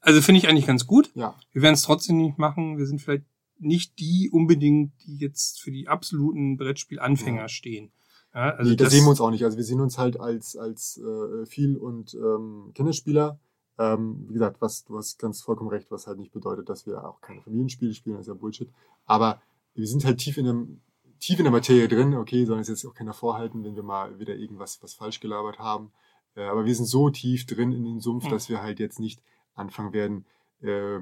Also 0.00 0.22
finde 0.22 0.38
ich 0.38 0.48
eigentlich 0.48 0.66
ganz 0.66 0.86
gut. 0.86 1.10
Ja. 1.14 1.34
Wir 1.52 1.62
werden 1.62 1.74
es 1.74 1.82
trotzdem 1.82 2.16
nicht 2.16 2.38
machen. 2.38 2.78
Wir 2.78 2.86
sind 2.86 3.00
vielleicht 3.00 3.24
nicht 3.58 3.98
die 3.98 4.30
unbedingt, 4.32 4.92
die 5.04 5.16
jetzt 5.18 5.60
für 5.60 5.70
die 5.70 5.88
absoluten 5.88 6.56
Brettspielanfänger 6.56 7.42
ja. 7.42 7.48
stehen. 7.48 7.92
Ja, 8.34 8.50
also 8.50 8.70
nee, 8.70 8.76
da 8.76 8.88
sehen 8.88 9.04
wir 9.04 9.10
uns 9.10 9.20
auch 9.20 9.30
nicht. 9.30 9.44
Also 9.44 9.56
wir 9.56 9.64
sehen 9.64 9.80
uns 9.80 9.98
halt 9.98 10.18
als, 10.18 10.56
als 10.56 10.98
äh, 10.98 11.44
viel- 11.46 11.76
und 11.76 12.14
ähm, 12.14 12.70
Kinderspieler 12.74 13.38
ähm, 13.80 14.26
wie 14.28 14.34
gesagt, 14.34 14.60
was, 14.60 14.84
du 14.84 14.98
hast 14.98 15.18
ganz 15.18 15.40
vollkommen 15.40 15.70
recht, 15.70 15.90
was 15.90 16.06
halt 16.06 16.18
nicht 16.18 16.32
bedeutet, 16.32 16.68
dass 16.68 16.86
wir 16.86 17.02
auch 17.02 17.22
keine 17.22 17.40
Familienspiele 17.40 17.94
spielen, 17.94 18.16
das 18.16 18.26
ist 18.26 18.28
ja 18.28 18.34
Bullshit. 18.34 18.68
Aber 19.06 19.40
wir 19.74 19.86
sind 19.86 20.04
halt 20.04 20.18
tief 20.18 20.36
in, 20.36 20.44
dem, 20.44 20.80
tief 21.20 21.38
in 21.38 21.44
der 21.44 21.52
Materie 21.52 21.88
drin, 21.88 22.14
okay, 22.14 22.44
sollen 22.44 22.60
es 22.60 22.68
jetzt 22.68 22.84
auch 22.84 22.94
keiner 22.94 23.12
vorhalten, 23.12 23.64
wenn 23.64 23.76
wir 23.76 23.82
mal 23.82 24.18
wieder 24.18 24.34
irgendwas 24.34 24.82
was 24.82 24.94
falsch 24.94 25.20
gelabert 25.20 25.58
haben. 25.58 25.92
Äh, 26.34 26.44
aber 26.44 26.64
wir 26.64 26.74
sind 26.74 26.86
so 26.86 27.10
tief 27.10 27.46
drin 27.46 27.72
in 27.72 27.84
den 27.84 28.00
Sumpf, 28.00 28.24
mhm. 28.24 28.30
dass 28.30 28.48
wir 28.48 28.62
halt 28.62 28.80
jetzt 28.80 28.98
nicht 28.98 29.22
anfangen 29.54 29.92
werden, 29.92 30.24
äh, 30.62 30.98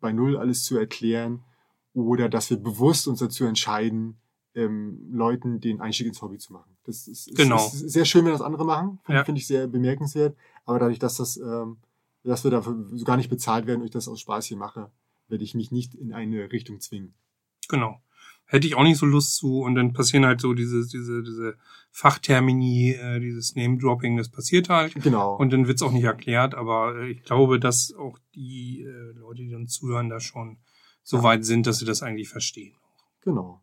bei 0.00 0.12
Null 0.12 0.36
alles 0.36 0.64
zu 0.64 0.76
erklären 0.76 1.42
oder 1.94 2.28
dass 2.28 2.50
wir 2.50 2.56
bewusst 2.56 3.08
uns 3.08 3.20
dazu 3.20 3.44
entscheiden, 3.44 4.18
ähm, 4.54 5.08
Leuten 5.10 5.60
den 5.60 5.80
Einstieg 5.80 6.06
ins 6.06 6.20
Hobby 6.20 6.38
zu 6.38 6.52
machen. 6.52 6.76
Das 6.84 7.08
ist, 7.08 7.34
genau. 7.34 7.56
ist, 7.56 7.74
ist 7.74 7.92
sehr 7.92 8.04
schön, 8.04 8.24
wenn 8.24 8.32
das 8.32 8.42
andere 8.42 8.64
machen. 8.64 9.00
Finde 9.04 9.18
ja. 9.18 9.24
Find 9.24 9.38
ich 9.38 9.46
sehr 9.46 9.66
bemerkenswert. 9.66 10.36
Aber 10.64 10.78
dadurch, 10.78 10.98
dass 10.98 11.16
das 11.16 11.38
ähm, 11.38 11.78
dass 12.24 12.44
wir 12.44 12.50
dafür 12.50 12.76
gar 13.04 13.16
nicht 13.16 13.30
bezahlt 13.30 13.66
werden 13.66 13.80
und 13.80 13.86
ich 13.86 13.92
das 13.92 14.08
aus 14.08 14.20
Spaß 14.20 14.46
hier 14.46 14.56
mache, 14.56 14.90
werde 15.28 15.44
ich 15.44 15.54
mich 15.54 15.70
nicht 15.72 15.94
in 15.94 16.12
eine 16.12 16.52
Richtung 16.52 16.80
zwingen. 16.80 17.14
Genau. 17.68 18.00
Hätte 18.52 18.66
ich 18.66 18.74
auch 18.74 18.82
nicht 18.82 18.98
so 18.98 19.06
Lust 19.06 19.36
zu 19.36 19.62
und 19.62 19.76
dann 19.76 19.94
passieren 19.94 20.26
halt 20.26 20.42
so 20.42 20.52
diese, 20.52 20.86
diese, 20.86 21.22
diese 21.22 21.56
Fachtermini, 21.90 22.90
äh, 22.90 23.18
dieses 23.18 23.56
Name-Dropping, 23.56 24.18
das 24.18 24.28
passiert 24.28 24.68
halt. 24.68 24.94
Genau. 25.02 25.36
Und 25.36 25.54
dann 25.54 25.68
wird's 25.68 25.80
auch 25.80 25.90
nicht 25.90 26.04
erklärt, 26.04 26.54
aber 26.54 26.96
äh, 26.96 27.12
ich 27.12 27.24
glaube, 27.24 27.58
dass 27.58 27.94
auch 27.94 28.18
die 28.34 28.82
äh, 28.82 29.18
Leute, 29.18 29.40
die 29.40 29.54
uns 29.54 29.72
zuhören, 29.72 30.10
da 30.10 30.20
schon 30.20 30.58
so 31.02 31.16
ja. 31.16 31.22
weit 31.22 31.46
sind, 31.46 31.66
dass 31.66 31.78
sie 31.78 31.86
das 31.86 32.02
eigentlich 32.02 32.28
verstehen. 32.28 32.74
Genau. 33.22 33.62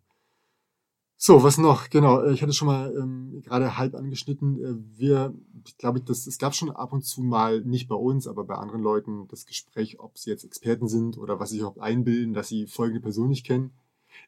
So, 1.17 1.43
was 1.43 1.59
noch? 1.59 1.91
Genau, 1.91 2.23
äh, 2.23 2.33
ich 2.33 2.41
hatte 2.41 2.53
schon 2.53 2.69
mal 2.69 2.91
ähm, 2.97 3.43
gerade 3.45 3.77
halb 3.77 3.93
angeschnitten. 3.93 4.57
Äh, 4.57 4.97
wir, 4.97 5.35
ich 5.67 5.77
glaube, 5.77 6.01
das, 6.01 6.25
es 6.25 6.39
gab 6.39 6.55
schon 6.55 6.71
ab 6.71 6.93
und 6.93 7.05
zu 7.05 7.21
mal, 7.21 7.61
nicht 7.61 7.87
bei 7.87 7.95
uns, 7.95 8.25
aber 8.25 8.43
bei 8.43 8.55
anderen 8.55 8.81
Leuten, 8.81 9.27
das 9.27 9.45
Gespräch, 9.45 9.99
ob 9.99 10.17
sie 10.17 10.31
jetzt 10.31 10.45
Experten 10.45 10.87
sind 10.87 11.15
oder 11.19 11.39
was 11.39 11.51
sie 11.51 11.59
überhaupt 11.59 11.79
einbilden, 11.79 12.33
dass 12.33 12.47
sie 12.47 12.65
folgende 12.65 13.01
Person 13.01 13.29
nicht 13.29 13.45
kennen. 13.45 13.71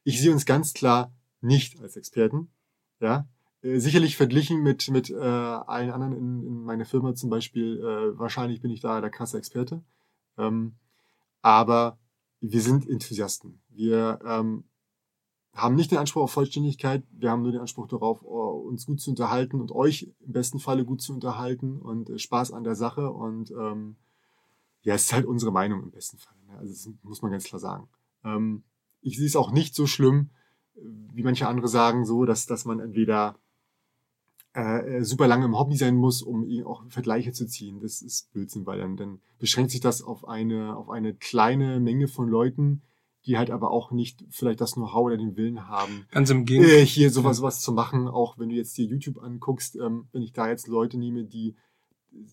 Ich 0.03 0.21
sehe 0.21 0.31
uns 0.31 0.45
ganz 0.45 0.73
klar 0.73 1.13
nicht 1.41 1.79
als 1.81 1.95
Experten. 1.95 2.49
Ja, 2.99 3.27
äh, 3.61 3.79
sicherlich 3.79 4.17
verglichen 4.17 4.61
mit 4.61 4.89
mit 4.89 5.09
äh, 5.09 5.15
allen 5.15 5.91
anderen 5.91 6.13
in, 6.13 6.43
in 6.45 6.63
meiner 6.63 6.85
Firma 6.85 7.15
zum 7.15 7.29
Beispiel. 7.29 7.79
Äh, 7.79 8.17
wahrscheinlich 8.17 8.61
bin 8.61 8.71
ich 8.71 8.81
da 8.81 9.01
der 9.01 9.09
krasse 9.09 9.37
Experte. 9.37 9.83
Ähm, 10.37 10.75
aber 11.41 11.97
wir 12.39 12.61
sind 12.61 12.87
Enthusiasten. 12.87 13.61
Wir 13.69 14.19
ähm, 14.25 14.63
haben 15.53 15.75
nicht 15.75 15.91
den 15.91 15.97
Anspruch 15.97 16.23
auf 16.23 16.31
Vollständigkeit, 16.31 17.03
wir 17.11 17.29
haben 17.29 17.41
nur 17.41 17.51
den 17.51 17.61
Anspruch 17.61 17.87
darauf, 17.87 18.23
oh, 18.23 18.63
uns 18.67 18.85
gut 18.85 19.01
zu 19.01 19.09
unterhalten 19.09 19.59
und 19.59 19.71
euch 19.71 20.11
im 20.21 20.31
besten 20.31 20.59
Falle 20.59 20.85
gut 20.85 21.01
zu 21.01 21.13
unterhalten 21.13 21.79
und 21.79 22.09
äh, 22.09 22.19
Spaß 22.19 22.51
an 22.51 22.63
der 22.63 22.75
Sache 22.75 23.11
und 23.11 23.51
ähm, 23.51 23.97
ja, 24.83 24.95
es 24.95 25.03
ist 25.03 25.13
halt 25.13 25.25
unsere 25.25 25.51
Meinung 25.51 25.83
im 25.83 25.91
besten 25.91 26.17
Falle. 26.17 26.39
Also 26.57 26.73
das 26.73 27.03
muss 27.03 27.21
man 27.21 27.31
ganz 27.31 27.43
klar 27.43 27.59
sagen. 27.59 27.87
Ähm, 28.23 28.63
ich 29.01 29.17
sehe 29.17 29.27
es 29.27 29.35
auch 29.35 29.51
nicht 29.51 29.75
so 29.75 29.87
schlimm, 29.87 30.29
wie 31.13 31.23
manche 31.23 31.47
andere 31.47 31.67
sagen, 31.67 32.05
so, 32.05 32.25
dass, 32.25 32.45
dass 32.45 32.65
man 32.65 32.79
entweder 32.79 33.35
äh, 34.53 35.03
super 35.03 35.27
lange 35.27 35.45
im 35.45 35.57
Hobby 35.57 35.75
sein 35.75 35.95
muss, 35.95 36.21
um 36.21 36.45
auch 36.65 36.83
Vergleiche 36.89 37.31
zu 37.31 37.47
ziehen. 37.47 37.79
Das 37.79 38.01
ist 38.01 38.31
Blödsinn, 38.31 38.65
weil 38.65 38.79
dann, 38.79 38.97
dann 38.97 39.19
beschränkt 39.39 39.71
sich 39.71 39.81
das 39.81 40.01
auf 40.01 40.27
eine, 40.27 40.75
auf 40.75 40.89
eine 40.89 41.13
kleine 41.13 41.79
Menge 41.79 42.07
von 42.07 42.27
Leuten, 42.27 42.81
die 43.25 43.37
halt 43.37 43.51
aber 43.51 43.71
auch 43.71 43.91
nicht 43.91 44.25
vielleicht 44.29 44.61
das 44.61 44.73
Know-how 44.73 45.05
oder 45.05 45.17
den 45.17 45.37
Willen 45.37 45.67
haben. 45.67 46.05
Ganz 46.11 46.29
im 46.31 46.45
Gegenteil. 46.45 46.79
Äh, 46.79 46.85
hier 46.85 47.11
sowas, 47.11 47.37
sowas 47.37 47.61
zu 47.61 47.71
machen, 47.71 48.07
auch 48.07 48.37
wenn 48.39 48.49
du 48.49 48.55
jetzt 48.55 48.77
dir 48.77 48.85
YouTube 48.85 49.21
anguckst, 49.23 49.75
ähm, 49.75 50.07
wenn 50.11 50.23
ich 50.23 50.33
da 50.33 50.49
jetzt 50.49 50.67
Leute 50.67 50.97
nehme, 50.97 51.23
die 51.23 51.55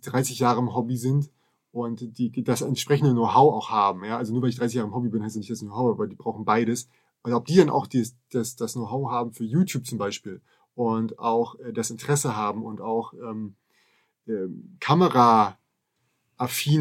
30 0.03 0.39
Jahre 0.39 0.61
im 0.61 0.75
Hobby 0.75 0.97
sind 0.97 1.31
und 1.79 2.19
die 2.19 2.43
das 2.43 2.63
entsprechende 2.63 3.13
Know-how 3.13 3.55
auch 3.55 3.71
haben. 3.71 4.05
Ja? 4.05 4.19
Also 4.19 4.33
nur 4.33 4.43
weil 4.43 4.51
ich 4.51 4.57
30 4.57 4.77
Jahre 4.77 4.89
im 4.89 4.95
Hobby 4.95 5.09
bin, 5.09 5.23
heißt 5.23 5.37
das 5.37 5.41
nicht 5.41 5.51
das 5.51 5.61
Know-how, 5.61 5.93
aber 5.93 6.07
die 6.07 6.17
brauchen 6.17 6.45
beides. 6.45 6.89
Und 7.23 7.33
ob 7.33 7.47
die 7.47 7.57
dann 7.57 7.71
auch 7.71 7.87
das, 7.87 8.17
das, 8.31 8.57
das 8.57 8.75
Know-how 8.75 9.11
haben 9.11 9.33
für 9.33 9.45
YouTube 9.45 9.87
zum 9.87 9.99
Beispiel 9.99 10.41
und 10.75 11.19
auch 11.19 11.59
äh, 11.59 11.73
das 11.73 11.91
Interesse 11.91 12.37
haben 12.37 12.63
und 12.65 12.81
auch 12.81 13.13
ähm, 13.15 13.57
äh, 14.27 14.47
Kamera-affin 14.81 15.59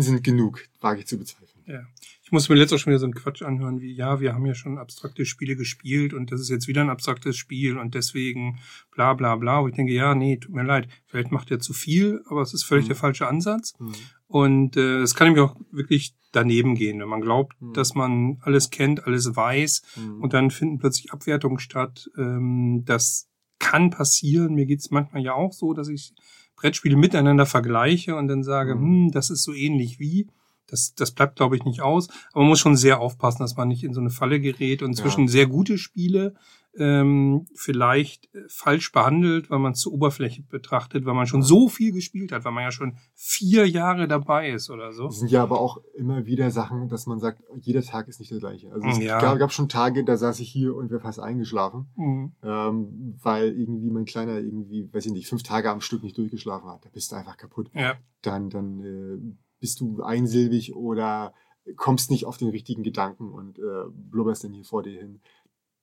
sind 0.01 0.24
genug, 0.24 0.63
wage 0.80 1.00
ich 1.00 1.08
zu 1.08 1.18
bezweifeln. 1.18 1.63
Ja. 1.66 1.82
Ich 2.24 2.32
muss 2.32 2.48
mir 2.48 2.56
letztes 2.56 2.80
auch 2.80 2.84
schon 2.84 2.92
wieder 2.92 3.00
so 3.00 3.06
einen 3.06 3.16
Quatsch 3.16 3.42
anhören 3.42 3.82
wie, 3.82 3.94
ja, 3.94 4.20
wir 4.20 4.34
haben 4.34 4.46
ja 4.46 4.54
schon 4.54 4.77
abstrakte 4.77 5.25
Spiele 5.25 5.56
gespielt 5.56 6.13
und 6.13 6.32
das 6.32 6.42
ist 6.42 6.50
jetzt 6.50 6.68
wieder 6.68 6.82
ein 6.82 6.89
abstraktes 6.89 7.38
Spiel 7.38 7.77
und 7.77 7.96
deswegen 7.96 8.60
bla 8.92 9.13
bla 9.13 9.36
bla. 9.36 9.60
Und 9.60 9.72
ich 9.72 9.75
denke, 9.75 9.94
ja, 9.94 10.13
nee, 10.13 10.38
tut 10.38 10.54
mir 10.54 10.63
leid, 10.63 10.88
vielleicht 11.06 11.32
macht 11.32 11.51
er 11.51 11.60
zu 11.60 11.74
viel, 11.74 12.24
aber 12.27 12.42
es 12.42 12.54
ist 12.54 12.63
völlig 12.63 12.86
mhm. 12.86 12.89
der 12.89 12.98
falsche 12.98 13.27
Ansatz. 13.27 13.74
Mhm. 13.80 13.96
Und 14.27 14.75
äh, 14.75 15.01
es 15.01 15.15
kann 15.15 15.27
nämlich 15.27 15.43
auch 15.43 15.55
wirklich 15.72 16.15
daneben 16.31 16.75
gehen, 16.75 17.00
wenn 17.00 17.07
man 17.07 17.22
glaubt, 17.22 17.60
mhm. 17.62 17.74
dass 17.74 17.96
man 17.96 18.38
alles 18.41 18.69
kennt, 18.69 19.07
alles 19.07 19.36
weiß 19.36 19.84
mhm. 19.96 20.22
und 20.22 20.34
dann 20.34 20.51
finden 20.51 20.79
plötzlich 20.79 21.13
Abwertungen 21.13 21.60
statt. 21.60 22.10
Ähm, 22.17 22.84
das 22.86 23.29
kann 23.60 23.89
passieren. 23.89 24.53
Mir 24.53 24.65
geht's 24.65 24.91
manchmal 24.91 25.24
ja 25.24 25.34
auch 25.34 25.53
so, 25.53 25.74
dass 25.74 25.88
ich 25.88 26.13
Brettspiele 26.57 26.98
miteinander 26.98 27.46
vergleiche 27.46 28.15
und 28.15 28.27
dann 28.27 28.43
sage, 28.43 28.75
mhm. 28.75 28.81
hm, 28.81 29.12
das 29.12 29.29
ist 29.29 29.43
so 29.43 29.53
ähnlich 29.53 30.00
wie. 30.00 30.27
Das, 30.69 30.93
das 30.96 31.12
bleibt, 31.12 31.38
glaube 31.38 31.55
ich, 31.55 31.63
nicht 31.63 31.81
aus. 31.81 32.10
Aber 32.34 32.41
man 32.41 32.50
muss 32.50 32.60
schon 32.60 32.75
sehr 32.75 33.00
aufpassen, 33.00 33.39
dass 33.39 33.55
man 33.55 33.69
nicht 33.69 33.86
in 33.86 33.93
so 33.93 34.01
eine 34.01 34.10
Falle 34.10 34.41
gerät 34.41 34.84
und 34.84 34.96
zwischen 34.96 35.25
ja. 35.25 35.27
sehr 35.31 35.48
gute 35.48 35.77
Spiele 35.77 36.36
ähm, 36.77 37.46
vielleicht 37.55 38.34
äh, 38.34 38.43
falsch 38.48 38.91
behandelt, 38.91 39.50
weil 39.50 39.60
man 39.60 39.74
es 39.74 39.79
zur 39.79 39.93
Oberfläche 39.93 40.43
betrachtet, 40.43 41.05
weil 41.05 41.13
man 41.13 41.27
schon 41.27 41.43
so 41.43 41.67
viel 41.67 41.91
gespielt 41.91 42.31
hat, 42.31 42.46
weil 42.46 42.51
man 42.51 42.63
ja 42.63 42.72
schon 42.72 42.98
vier 43.13 43.67
Jahre 43.67 44.07
dabei 44.07 44.51
ist 44.51 44.69
oder 44.69 44.91
so. 44.93 45.05
Das 45.05 45.19
sind 45.19 45.31
ja 45.31 45.43
aber 45.43 45.60
auch 45.60 45.77
immer 45.96 46.25
wieder 46.25 46.51
Sachen, 46.51 46.88
dass 46.89 47.05
man 47.07 47.19
sagt, 47.19 47.43
jeder 47.60 47.81
Tag 47.81 48.07
ist 48.07 48.19
nicht 48.19 48.31
der 48.31 48.39
gleiche. 48.39 48.72
Also 48.72 48.88
es 48.88 49.00
ja. 49.00 49.19
gab, 49.19 49.39
gab, 49.39 49.51
schon 49.51 49.69
Tage, 49.69 50.03
da 50.03 50.17
saß 50.17 50.39
ich 50.39 50.50
hier 50.50 50.75
und 50.75 50.89
wäre 50.89 51.01
fast 51.01 51.19
eingeschlafen, 51.19 51.88
mhm. 51.96 52.31
ähm, 52.43 53.17
weil 53.22 53.57
irgendwie 53.57 53.89
mein 53.89 54.05
Kleiner 54.05 54.39
irgendwie, 54.39 54.91
weiß 54.93 55.07
ich 55.07 55.12
nicht, 55.12 55.27
fünf 55.27 55.43
Tage 55.43 55.69
am 55.69 55.81
Stück 55.81 56.03
nicht 56.03 56.17
durchgeschlafen 56.17 56.69
hat. 56.69 56.86
Da 56.86 56.89
bist 56.89 57.12
du 57.12 57.15
einfach 57.15 57.38
kaputt. 57.38 57.69
Ja. 57.74 57.96
Dann, 58.22 58.50
dann 58.50 58.79
äh, 58.81 59.36
bist 59.60 59.79
du 59.79 60.01
einsilbig 60.03 60.75
oder 60.75 61.34
kommst 61.75 62.12
nicht 62.12 62.25
auf 62.25 62.38
den 62.38 62.50
richtigen 62.50 62.84
Gedanken 62.84 63.31
und 63.31 63.60
äh, 63.60 63.62
blubberst 63.91 64.43
dann 64.43 64.53
hier 64.53 64.63
vor 64.63 64.84
dir 64.84 65.00
hin 65.00 65.19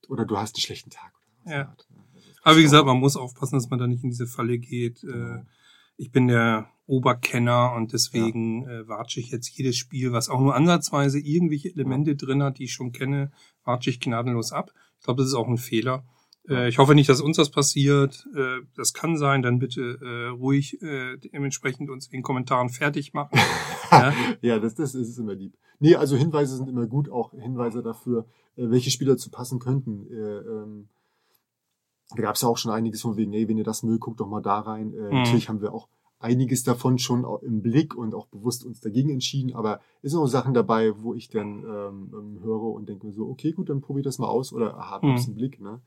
oder 0.09 0.25
du 0.25 0.37
hast 0.37 0.55
einen 0.55 0.61
schlechten 0.61 0.89
Tag. 0.89 1.13
ja. 1.45 1.75
Aber 2.45 2.57
wie 2.57 2.63
gesagt, 2.63 2.85
man 2.85 2.99
muss 2.99 3.17
aufpassen, 3.17 3.55
dass 3.55 3.71
man 3.71 3.79
da 3.79 3.87
nicht 3.87 4.03
in 4.03 4.11
diese 4.11 4.27
Falle 4.27 4.59
geht. 4.59 5.03
Äh, 5.03 5.07
genau. 5.07 5.45
Ich 5.97 6.11
bin 6.11 6.27
der 6.27 6.69
Oberkenner 6.85 7.73
und 7.73 7.91
deswegen 7.91 8.63
ja. 8.63 8.81
äh, 8.81 8.87
watsche 8.87 9.19
ich 9.19 9.31
jetzt 9.31 9.49
jedes 9.49 9.77
Spiel, 9.77 10.11
was 10.11 10.29
auch 10.29 10.39
nur 10.39 10.55
ansatzweise 10.55 11.19
irgendwelche 11.19 11.69
Elemente 11.69 12.11
ja. 12.11 12.17
drin 12.17 12.43
hat, 12.43 12.59
die 12.59 12.65
ich 12.65 12.73
schon 12.73 12.91
kenne, 12.91 13.31
watsche 13.63 13.89
ich 13.89 13.99
gnadenlos 13.99 14.51
ab. 14.51 14.71
Ich 14.99 15.05
glaube, 15.05 15.23
das 15.23 15.29
ist 15.29 15.35
auch 15.35 15.47
ein 15.47 15.57
Fehler. 15.57 16.05
Äh, 16.47 16.69
ich 16.69 16.77
hoffe 16.77 16.93
nicht, 16.93 17.09
dass 17.09 17.21
uns 17.21 17.37
das 17.37 17.49
passiert. 17.49 18.27
Äh, 18.35 18.59
das 18.75 18.93
kann 18.93 19.17
sein, 19.17 19.41
dann 19.41 19.57
bitte 19.57 19.97
äh, 20.01 20.27
ruhig 20.27 20.81
äh, 20.81 21.17
dementsprechend 21.17 21.89
uns 21.89 22.05
in 22.07 22.11
den 22.11 22.23
Kommentaren 22.23 22.69
fertig 22.69 23.13
machen. 23.13 23.39
ja, 23.91 24.13
ja 24.41 24.59
das, 24.59 24.75
das 24.75 24.93
ist 24.93 25.17
immer 25.17 25.33
lieb. 25.33 25.57
Nee, 25.79 25.95
also 25.95 26.15
Hinweise 26.15 26.55
sind 26.57 26.69
immer 26.69 26.85
gut, 26.85 27.09
auch 27.09 27.31
Hinweise 27.31 27.81
dafür, 27.81 28.21
äh, 28.21 28.25
welche 28.55 28.91
Spieler 28.91 29.17
zu 29.17 29.29
passen 29.29 29.59
könnten. 29.59 30.07
Äh, 30.11 30.37
ähm, 30.37 30.87
da 32.15 32.21
gab 32.21 32.35
es 32.35 32.41
ja 32.41 32.47
auch 32.47 32.57
schon 32.57 32.71
einiges 32.71 33.01
von 33.01 33.17
wegen, 33.17 33.33
ey, 33.33 33.47
wenn 33.47 33.57
ihr 33.57 33.63
das 33.63 33.83
mögt, 33.83 34.01
guckt 34.01 34.19
doch 34.19 34.27
mal 34.27 34.41
da 34.41 34.59
rein. 34.59 34.93
Äh, 34.93 35.01
mhm. 35.01 35.09
Natürlich 35.09 35.49
haben 35.49 35.61
wir 35.61 35.73
auch 35.73 35.87
einiges 36.19 36.63
davon 36.63 36.97
schon 36.97 37.25
im 37.41 37.61
Blick 37.61 37.95
und 37.95 38.15
auch 38.15 38.27
bewusst 38.27 38.65
uns 38.65 38.79
dagegen 38.79 39.09
entschieden, 39.09 39.53
aber 39.53 39.81
es 40.01 40.11
sind 40.11 40.19
auch 40.19 40.27
Sachen 40.27 40.53
dabei, 40.53 40.93
wo 41.01 41.13
ich 41.13 41.29
dann 41.29 41.63
ähm, 41.63 42.13
ähm 42.13 42.39
höre 42.41 42.73
und 42.73 42.87
denke 42.87 43.05
mir 43.05 43.13
so, 43.13 43.27
okay, 43.27 43.51
gut, 43.51 43.69
dann 43.69 43.81
probiere 43.81 44.01
ich 44.01 44.05
das 44.05 44.17
mal 44.17 44.27
aus 44.27 44.53
oder 44.53 44.77
habe 44.77 45.07
mhm. 45.07 45.17
im 45.27 45.35
Blick. 45.35 45.59
Ne? 45.61 45.81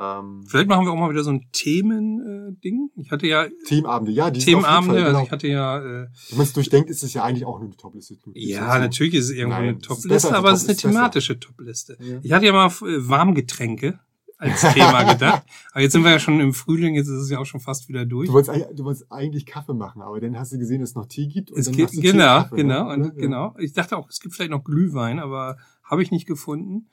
Ähm, 0.00 0.44
Vielleicht 0.46 0.68
machen 0.68 0.86
wir 0.86 0.92
auch 0.92 0.96
mal 0.96 1.10
wieder 1.10 1.24
so 1.24 1.30
ein 1.30 1.48
Themen-Ding. 1.52 2.90
Äh, 2.96 3.00
ich 3.00 3.10
hatte 3.10 3.26
ja 3.26 3.46
Themenabende, 3.66 4.12
ja, 4.12 4.30
die 4.30 4.40
Themenabende. 4.40 4.94
Fall, 4.94 5.04
genau. 5.04 5.18
Also 5.18 5.26
ich 5.26 5.32
hatte 5.32 5.48
ja. 5.48 5.78
Äh, 5.78 6.06
Wenn 6.28 6.38
man 6.38 6.46
es 6.46 6.52
durchdenkt, 6.52 6.88
ist 6.88 7.02
es 7.02 7.14
ja 7.14 7.24
eigentlich 7.24 7.44
auch 7.44 7.60
eine 7.60 7.70
Topliste. 7.76 8.16
Ja, 8.34 8.74
so. 8.74 8.78
natürlich 8.78 9.14
ist 9.14 9.24
es 9.24 9.30
irgendwo 9.32 9.58
Nein, 9.58 9.68
eine 9.70 9.78
Topliste, 9.78 10.36
aber 10.36 10.52
es 10.52 10.62
ist 10.62 10.68
eine 10.68 10.76
thematische 10.76 11.40
Topliste. 11.40 11.98
Ja. 12.00 12.20
Ich 12.22 12.32
hatte 12.32 12.46
ja 12.46 12.52
mal 12.52 12.68
äh, 12.68 13.08
Warmgetränke 13.08 13.98
als 14.38 14.60
Thema 14.72 15.02
gedacht. 15.02 15.42
Aber 15.72 15.80
jetzt 15.80 15.92
sind 15.92 16.04
wir 16.04 16.12
ja 16.12 16.20
schon 16.20 16.38
im 16.38 16.54
Frühling, 16.54 16.94
jetzt 16.94 17.08
ist 17.08 17.22
es 17.22 17.30
ja 17.30 17.40
auch 17.40 17.44
schon 17.44 17.58
fast 17.58 17.88
wieder 17.88 18.06
durch. 18.06 18.28
Du 18.28 18.34
wolltest, 18.34 18.68
du 18.72 18.84
wolltest 18.84 19.10
eigentlich 19.10 19.46
Kaffee 19.46 19.74
machen, 19.74 20.00
aber 20.00 20.20
dann 20.20 20.38
hast 20.38 20.52
du 20.52 20.58
gesehen, 20.58 20.80
dass 20.80 20.90
es 20.90 20.94
noch 20.94 21.06
Tee 21.06 21.26
gibt. 21.26 21.50
Und 21.50 21.58
es 21.58 21.72
gibt, 21.72 21.90
genau, 21.90 22.42
Kaffee, 22.42 22.56
genau, 22.56 22.84
ne? 22.84 22.92
und, 22.92 23.04
ja. 23.04 23.10
genau. 23.10 23.56
Ich 23.58 23.72
dachte 23.72 23.96
auch, 23.96 24.08
es 24.08 24.20
gibt 24.20 24.36
vielleicht 24.36 24.52
noch 24.52 24.62
Glühwein, 24.62 25.18
aber 25.18 25.56
habe 25.82 26.04
ich 26.04 26.12
nicht 26.12 26.26
gefunden. 26.26 26.88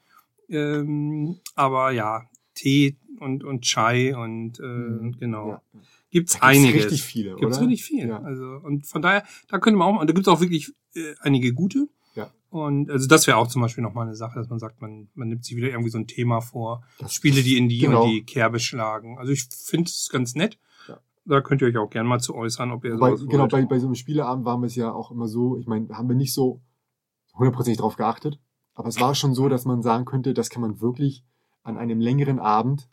Ähm, 0.50 1.40
aber 1.56 1.92
ja, 1.92 2.24
Tee 2.56 2.98
und, 3.20 3.44
und 3.44 3.62
Chai 3.62 4.16
und 4.16 4.60
äh, 4.60 4.64
mhm. 4.64 5.18
genau. 5.20 5.50
Ja. 5.50 5.62
Gibt's 6.10 6.40
da 6.40 6.48
einiges. 6.48 6.86
richtig 6.86 7.04
viele, 7.04 7.36
Gibt's 7.36 7.58
oder? 7.58 7.68
richtig 7.68 7.84
viel. 7.84 8.08
Ja. 8.08 8.22
Also, 8.22 8.46
und 8.64 8.86
von 8.86 9.02
daher, 9.02 9.24
da 9.50 9.60
könnte 9.60 9.78
man 9.78 9.96
auch, 9.96 10.02
und 10.02 10.10
da 10.10 10.14
gibt's 10.14 10.28
auch 10.28 10.40
wirklich 10.42 10.74
äh, 10.96 11.14
einige 11.20 11.54
gute. 11.54 11.90
Ja. 12.16 12.32
Und 12.50 12.90
also 12.90 13.08
das 13.08 13.28
wäre 13.28 13.38
auch 13.38 13.48
zum 13.48 13.62
Beispiel 13.62 13.84
nochmal 13.84 14.08
eine 14.08 14.16
Sache, 14.16 14.40
dass 14.40 14.50
man 14.50 14.60
sagt, 14.60 14.82
man, 14.82 15.10
man 15.14 15.28
nimmt 15.28 15.44
sich 15.44 15.56
wieder 15.58 15.70
irgendwie 15.70 15.90
so 15.90 15.98
ein 15.98 16.08
Thema 16.08 16.40
vor, 16.40 16.84
das 17.00 17.14
Spiele, 17.14 17.44
die 17.44 17.58
in 17.58 17.68
die 17.68 17.80
genau. 17.80 18.04
und 18.04 18.12
die 18.12 18.24
Kerbe 18.24 18.60
schlagen. 18.60 19.18
Also 19.18 19.32
ich 19.32 19.50
finde 19.50 19.90
es 19.90 20.10
ganz 20.10 20.36
nett. 20.36 20.58
Ja. 20.88 21.00
Da 21.26 21.42
könnt 21.42 21.62
ihr 21.62 21.68
euch 21.68 21.78
auch 21.78 21.90
gerne 21.90 22.08
mal 22.08 22.20
zu 22.20 22.34
äußern, 22.34 22.72
ob 22.72 22.86
ihr 22.86 22.94
Wobei, 22.94 23.16
Genau, 23.28 23.48
bei, 23.48 23.66
bei 23.66 23.80
so 23.80 23.88
einem 23.88 23.96
Spieleabend 23.96 24.46
waren 24.46 24.62
wir 24.62 24.68
es 24.68 24.76
ja 24.76 24.94
auch 24.94 25.12
immer 25.12 25.28
so, 25.28 25.58
ich 25.58 25.68
meine, 25.68 25.90
haben 25.90 26.08
wir 26.08 26.16
nicht 26.16 26.34
so 26.34 26.62
hundertprozentig 27.34 27.80
drauf 27.80 27.98
geachtet, 27.98 28.40
aber 28.74 28.88
es 28.88 29.02
war 29.02 29.16
schon 29.16 29.34
so, 29.34 29.50
dass 29.50 29.66
man 29.66 29.82
sagen 29.82 30.06
könnte, 30.06 30.34
das 30.34 30.50
kann 30.50 30.62
man 30.62 30.80
wirklich 30.80 31.26
an 31.66 31.78
einem 31.78 32.00
längeren 32.00 32.40
Abend 32.40 32.88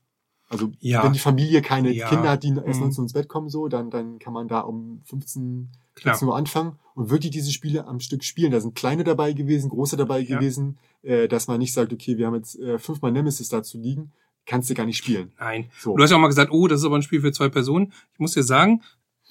also 0.53 0.71
ja. 0.81 1.03
wenn 1.03 1.15
die 1.15 1.19
Familie 1.19 1.63
keine 1.63 1.91
ja. 1.93 2.09
Kinder 2.09 2.29
hat, 2.29 2.43
die 2.43 2.51
erst 2.51 2.79
mhm. 2.79 2.89
19 2.89 3.05
ins 3.05 3.13
Bett 3.15 3.27
kommen, 3.27 3.49
so, 3.49 3.69
dann, 3.69 3.89
dann 3.89 4.19
kann 4.19 4.35
man 4.35 4.49
da 4.49 4.61
um 4.61 5.01
15, 5.07 5.71
16 6.05 6.29
Uhr 6.29 6.37
anfangen 6.37 6.79
und 6.95 7.09
wirklich 7.09 7.31
diese 7.31 7.51
Spiele 7.51 7.87
am 7.87 8.01
Stück 8.01 8.23
spielen. 8.23 8.53
Da 8.53 8.61
sind 8.61 8.75
kleine 8.75 9.03
dabei 9.03 9.33
gewesen, 9.33 9.71
große 9.71 9.97
dabei 9.97 10.21
ja. 10.21 10.37
gewesen, 10.37 10.79
äh, 11.01 11.27
dass 11.27 11.49
man 11.49 11.59
nicht 11.59 11.73
sagt, 11.73 11.91
okay, 11.91 12.19
wir 12.19 12.27
haben 12.27 12.35
jetzt 12.35 12.59
äh, 12.59 12.79
fünfmal 12.79 13.13
Nemesis 13.13 13.49
dazu 13.49 13.79
liegen, 13.79 14.13
kannst 14.45 14.69
du 14.69 14.75
gar 14.75 14.85
nicht 14.85 14.99
spielen. 14.99 15.33
Nein. 15.41 15.71
So. 15.79 15.97
Du 15.97 16.03
hast 16.03 16.11
ja 16.11 16.17
auch 16.17 16.21
mal 16.21 16.29
gesagt, 16.29 16.53
oh, 16.53 16.69
das 16.69 16.81
ist 16.81 16.85
aber 16.85 16.97
ein 16.97 17.03
Spiel 17.03 17.23
für 17.23 17.33
zwei 17.33 17.49
Personen. 17.49 17.91
Ich 18.13 18.19
muss 18.19 18.33
dir 18.33 18.43
sagen, 18.43 18.83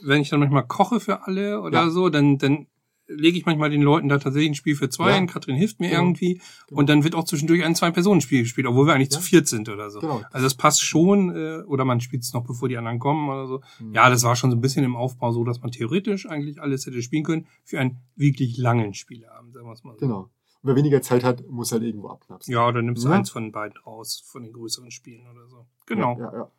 wenn 0.04 0.22
ich 0.22 0.30
dann 0.30 0.40
manchmal 0.40 0.66
koche 0.66 1.00
für 1.00 1.28
alle 1.28 1.62
oder 1.62 1.92
so, 1.92 2.10
dann, 2.10 2.40
dann 2.40 2.66
lege 3.08 3.38
ich 3.38 3.46
manchmal 3.46 3.70
den 3.70 3.82
Leuten 3.82 4.10
da 4.10 4.18
tatsächlich 4.18 4.52
ein 4.52 4.56
Spiel 4.56 4.76
für 4.76 4.90
zwei 4.90 5.10
ja. 5.10 5.16
hin. 5.16 5.28
Katrin 5.28 5.56
hilft 5.56 5.80
mir 5.80 5.90
genau. 5.90 6.02
irgendwie. 6.02 6.42
Genau. 6.68 6.80
Und 6.80 6.90
dann 6.90 7.04
wird 7.04 7.16
auch 7.16 7.26
zwischendurch 7.26 7.64
ein 7.64 7.76
Zwei-Personen-Spiel 7.76 8.44
gespielt, 8.44 8.68
obwohl 8.68 8.88
wir 8.88 8.94
eigentlich 8.94 9.12
ja. 9.12 9.18
zu 9.18 9.22
viert 9.22 9.48
sind 9.48 9.70
oder 9.70 9.90
so. 9.90 10.00
Genau. 10.00 10.22
Also 10.32 10.46
das 10.46 10.56
passt 10.56 10.84
schon. 10.84 11.36
Äh, 11.36 11.64
oder 11.64 11.86
man 11.86 12.00
spielt 12.02 12.24
es 12.24 12.34
noch, 12.34 12.46
bevor 12.46 12.70
die 12.70 12.78
anderen 12.78 13.00
kommen 13.00 13.30
oder 13.30 13.48
so. 13.48 13.62
Mhm. 13.80 13.94
Ja, 13.94 14.10
das 14.10 14.24
war 14.24 14.36
schon 14.36 14.52
so 14.52 14.58
ein 14.58 14.62
bisschen 14.62 14.84
im 14.84 14.96
Aufbau 14.96 15.32
so, 15.32 15.44
dass 15.44 15.62
man 15.62 15.72
theoretisch 15.72 16.28
eigentlich 16.28 16.62
alles 16.62 16.86
hätte 16.86 17.02
spielen 17.02 17.24
können 17.24 17.48
für 17.64 17.80
einen 17.80 17.98
wirklich 18.16 18.58
langen 18.58 18.94
Spieleabend, 18.94 19.54
sagen 19.54 19.68
wir 19.68 19.74
es 19.74 19.84
mal 19.84 19.94
so. 19.94 20.00
Genau. 20.00 20.30
Und 20.64 20.70
wer 20.70 20.76
weniger 20.76 21.02
Zeit 21.02 21.24
hat, 21.24 21.48
muss 21.48 21.72
halt 21.72 21.84
irgendwo 21.84 22.10
abknapsen. 22.10 22.54
Ja, 22.54 22.72
dann 22.72 22.86
nimmst 22.86 23.04
du 23.04 23.10
ja. 23.10 23.16
eins 23.16 23.30
von 23.30 23.52
beiden 23.52 23.78
raus, 23.80 24.24
von 24.26 24.44
den 24.44 24.54
größeren 24.54 24.92
Spielen 24.92 25.28
oder 25.28 25.48
so. 25.48 25.66
Genau. 25.88 26.18
Ja, 26.20 26.34
ja. 26.34 26.52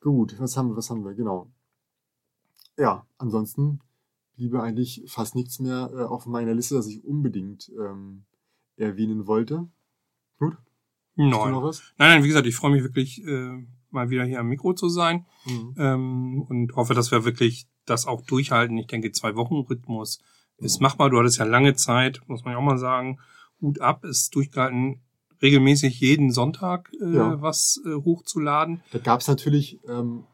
Gut, 0.00 0.36
was 0.38 0.56
haben 0.56 0.68
wir, 0.68 0.76
was 0.76 0.88
haben 0.88 1.04
wir, 1.04 1.14
genau. 1.14 1.50
Ja, 2.78 3.06
ansonsten 3.18 3.80
bliebe 4.36 4.62
eigentlich 4.62 5.02
fast 5.06 5.34
nichts 5.34 5.58
mehr 5.58 5.90
äh, 5.94 6.02
auf 6.02 6.26
meiner 6.26 6.54
Liste, 6.54 6.74
das 6.74 6.86
ich 6.86 7.04
unbedingt 7.04 7.70
ähm, 7.78 8.24
erwähnen 8.76 9.26
wollte. 9.26 9.68
Gut? 10.38 10.56
Nein. 11.14 11.30
Noch 11.30 11.62
was? 11.62 11.82
Nein, 11.98 12.10
nein, 12.10 12.22
wie 12.22 12.28
gesagt, 12.28 12.46
ich 12.46 12.54
freue 12.54 12.70
mich 12.70 12.82
wirklich, 12.82 13.24
äh, 13.24 13.64
mal 13.90 14.10
wieder 14.10 14.24
hier 14.24 14.40
am 14.40 14.48
Mikro 14.48 14.74
zu 14.74 14.88
sein 14.88 15.24
mhm. 15.46 15.74
ähm, 15.78 16.42
und 16.48 16.76
hoffe, 16.76 16.94
dass 16.94 17.10
wir 17.10 17.24
wirklich 17.24 17.66
das 17.86 18.06
auch 18.06 18.22
durchhalten. 18.22 18.76
Ich 18.76 18.86
denke, 18.86 19.10
zwei 19.12 19.34
Wochen 19.36 19.54
Rhythmus 19.54 20.20
ist 20.58 20.80
mhm. 20.80 20.84
machbar. 20.84 21.10
Du 21.10 21.18
hattest 21.18 21.38
ja 21.38 21.44
lange 21.44 21.74
Zeit, 21.74 22.20
muss 22.26 22.44
man 22.44 22.52
ja 22.52 22.58
auch 22.58 22.62
mal 22.62 22.78
sagen. 22.78 23.18
Hut 23.60 23.80
ab, 23.80 24.04
ist 24.04 24.34
durchgehalten, 24.34 25.00
regelmäßig 25.40 25.98
jeden 26.00 26.30
Sonntag 26.30 26.92
äh, 27.00 27.14
ja. 27.14 27.40
was 27.40 27.80
äh, 27.86 27.94
hochzuladen. 27.94 28.82
Da 28.92 28.98
gab 28.98 29.20
es 29.20 29.28
natürlich 29.28 29.80
ähm, 29.88 30.24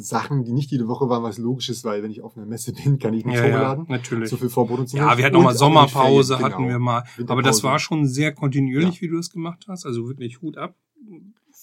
Sachen, 0.00 0.44
die 0.44 0.52
nicht 0.52 0.70
jede 0.70 0.86
Woche 0.88 1.08
waren, 1.08 1.22
was 1.22 1.38
logisch 1.38 1.68
ist, 1.70 1.84
weil 1.84 2.02
wenn 2.02 2.10
ich 2.10 2.22
auf 2.22 2.36
einer 2.36 2.46
Messe 2.46 2.72
bin, 2.84 2.98
kann 2.98 3.14
ich 3.14 3.24
nicht 3.26 3.36
Ja, 3.36 3.42
hochladen. 3.44 3.86
ja, 3.88 3.96
natürlich. 3.96 4.28
So 4.30 4.36
viel 4.36 4.48
Vorproduktion. 4.48 5.00
Ja, 5.00 5.18
wir 5.18 5.24
hatten 5.24 5.36
Und 5.36 5.42
noch 5.42 5.48
mal 5.50 5.54
auch 5.54 5.58
Sommerpause, 5.58 6.34
Ferien, 6.36 6.44
hatten 6.52 6.62
genau. 6.64 6.74
wir 6.74 6.78
mal. 6.78 7.04
Aber 7.26 7.42
das 7.42 7.62
war 7.64 7.78
schon 7.78 8.06
sehr 8.06 8.32
kontinuierlich, 8.32 9.00
wie 9.02 9.08
du 9.08 9.16
das 9.16 9.30
gemacht 9.30 9.64
hast. 9.68 9.84
Also 9.86 10.06
wirklich 10.08 10.40
Hut 10.40 10.56
ab. 10.56 10.76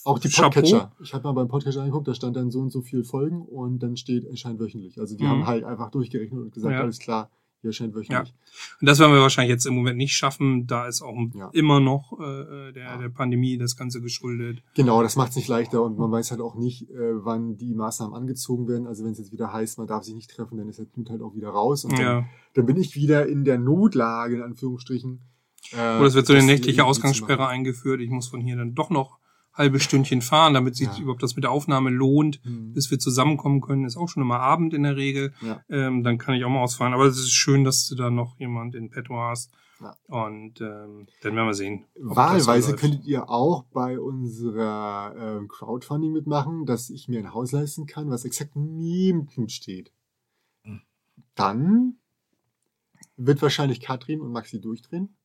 Auch 0.03 0.19
die 0.19 0.29
Chapeau. 0.29 0.61
Podcatcher. 0.61 0.91
Ich 1.01 1.13
habe 1.13 1.23
mal 1.23 1.31
beim 1.33 1.47
Podcatcher 1.47 1.79
angeguckt, 1.81 2.07
da 2.07 2.13
stand 2.13 2.35
dann 2.35 2.51
so 2.51 2.59
und 2.59 2.69
so 2.71 2.81
viel 2.81 3.03
Folgen 3.03 3.41
und 3.41 3.79
dann 3.79 3.97
steht, 3.97 4.25
erscheint 4.25 4.59
wöchentlich. 4.59 4.99
Also 4.99 5.15
die 5.17 5.23
Mhm. 5.23 5.29
haben 5.29 5.47
halt 5.47 5.63
einfach 5.63 5.89
durchgerechnet 5.89 6.39
und 6.39 6.53
gesagt, 6.53 6.73
Ja. 6.75 6.81
alles 6.81 6.99
klar, 6.99 7.31
hier 7.65 7.69
erscheint 7.71 7.95
wöchentlich. 7.95 8.33
Und 8.79 8.87
das 8.87 8.99
werden 8.99 9.11
wir 9.13 9.21
wahrscheinlich 9.21 9.49
jetzt 9.51 9.65
im 9.65 9.73
Moment 9.73 9.97
nicht 9.97 10.15
schaffen. 10.15 10.67
Da 10.67 10.87
ist 10.87 11.01
auch 11.01 11.15
Ja. 11.33 11.49
immer 11.53 11.79
noch 11.79 12.13
äh, 12.19 12.71
der, 12.71 12.83
Ja. 12.83 12.97
der 12.97 13.09
Pandemie 13.09 13.57
das 13.57 13.75
Ganze 13.75 14.01
geschuldet. 14.01 14.61
Genau, 14.75 15.01
das 15.01 15.15
macht 15.15 15.31
es 15.31 15.35
nicht 15.35 15.47
leichter 15.47 15.81
und 15.83 15.97
man 15.97 16.11
weiß 16.11 16.31
halt 16.31 16.41
auch 16.41 16.55
nicht, 16.55 16.89
äh, 16.91 17.25
wann 17.25 17.57
die 17.57 17.73
Maßnahmen 17.73 18.15
angezogen 18.15 18.67
werden. 18.67 18.87
Also 18.87 19.03
wenn 19.03 19.11
es 19.11 19.17
jetzt 19.17 19.31
wieder 19.31 19.51
heißt, 19.51 19.77
man 19.77 19.87
darf 19.87 20.03
sich 20.03 20.13
nicht 20.15 20.29
treffen, 20.29 20.57
dann 20.57 20.69
ist 20.69 20.79
der 20.79 20.85
Knut 20.85 21.09
halt 21.09 21.21
auch 21.21 21.35
wieder 21.35 21.49
raus. 21.49 21.83
Und 21.85 21.93
dann, 21.93 22.01
Ja. 22.01 22.25
dann 22.53 22.65
bin 22.65 22.77
ich 22.77 22.95
wieder 22.95 23.25
in 23.27 23.43
der 23.43 23.57
Notlage, 23.57 24.35
in 24.35 24.41
Anführungsstrichen. 24.43 25.21
Äh, 25.71 25.97
Oder 25.97 26.05
es 26.05 26.13
wird 26.13 26.27
so 26.27 26.33
eine 26.33 26.41
das 26.41 26.47
nächtliche 26.47 26.85
Ausgangssperre 26.85 27.47
eingeführt. 27.47 27.99
Ich 27.99 28.09
muss 28.11 28.27
von 28.27 28.39
hier 28.41 28.55
dann 28.55 28.75
doch 28.75 28.89
noch 28.91 29.17
halbe 29.55 29.79
Stündchen 29.79 30.21
fahren, 30.21 30.53
damit 30.53 30.75
sich 30.75 30.87
Ja. 30.87 30.99
überhaupt 30.99 31.23
das 31.23 31.35
mit 31.35 31.43
der 31.43 31.51
Aufnahme 31.51 31.89
lohnt, 31.89 32.39
Hm. 32.43 32.73
bis 32.73 32.91
wir 32.91 32.99
zusammenkommen 32.99 33.61
können. 33.61 33.85
Ist 33.85 33.97
auch 33.97 34.09
schon 34.09 34.21
immer 34.21 34.39
Abend 34.39 34.73
in 34.73 34.83
der 34.83 34.95
Regel. 34.97 35.33
Ja. 35.41 35.61
Ähm, 35.69 36.03
dann 36.03 36.17
kann 36.17 36.35
ich 36.35 36.43
auch 36.45 36.49
mal 36.49 36.61
ausfahren. 36.61 36.93
Aber 36.93 37.05
es 37.05 37.17
ist 37.17 37.31
schön, 37.31 37.63
dass 37.63 37.87
du 37.87 37.95
da 37.95 38.09
noch 38.09 38.37
jemand 38.39 38.75
in 38.75 38.89
petto 38.89 39.15
hast. 39.17 39.51
Ja. 39.81 39.95
Und 40.07 40.61
ähm, 40.61 41.07
dann 41.21 41.35
werden 41.35 41.47
wir 41.47 41.53
sehen. 41.53 41.83
Wahlweise 41.95 42.75
könntet 42.77 43.03
ihr 43.05 43.29
auch 43.29 43.63
bei 43.73 43.99
unserer 43.99 45.13
ähm, 45.17 45.47
Crowdfunding 45.49 46.13
mitmachen, 46.13 46.65
dass 46.65 46.89
ich 46.89 47.07
mir 47.09 47.19
ein 47.19 47.33
Haus 47.33 47.51
leisten 47.51 47.85
kann, 47.85 48.09
was 48.09 48.23
exakt 48.23 48.55
neben 48.55 49.25
Knut 49.27 49.51
steht. 49.51 49.91
Dann 51.35 51.95
wird 53.17 53.41
wahrscheinlich 53.41 53.81
Katrin 53.81 54.21
und 54.21 54.31
Maxi 54.31 54.59
durchdrehen, 54.61 55.15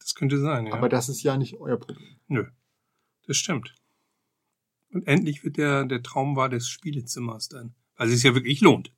Das 0.00 0.14
könnte 0.14 0.38
sein, 0.40 0.66
ja. 0.66 0.72
aber 0.74 0.88
das 0.88 1.08
ist 1.08 1.22
ja 1.22 1.36
nicht 1.36 1.60
euer 1.60 1.76
Problem. 1.76 2.16
Nö, 2.28 2.46
das 3.26 3.36
stimmt. 3.36 3.74
Und 4.92 5.06
endlich 5.06 5.42
wird 5.44 5.56
der, 5.56 5.84
der 5.84 6.02
Traum 6.02 6.36
wahr 6.36 6.48
des 6.48 6.68
Spielezimmers 6.68 7.48
dann. 7.48 7.74
Weil 7.96 8.08
es 8.08 8.14
sich 8.14 8.24
ja 8.24 8.34
wirklich 8.34 8.60
lohnt. 8.60 8.92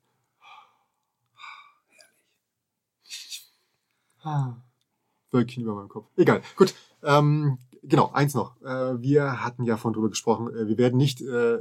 Ah, 4.21 4.55
Wölkchen 5.31 5.63
über 5.63 5.75
meinem 5.75 5.89
Kopf. 5.89 6.09
Egal. 6.17 6.41
Gut. 6.55 6.73
Ähm, 7.03 7.59
genau, 7.83 8.11
eins 8.11 8.33
noch. 8.33 8.59
Äh, 8.61 9.01
wir 9.01 9.43
hatten 9.43 9.63
ja 9.63 9.77
vorhin 9.77 9.93
drüber 9.93 10.09
gesprochen, 10.09 10.49
äh, 10.49 10.67
wir 10.67 10.77
werden 10.77 10.97
nicht 10.97 11.21
äh, 11.21 11.57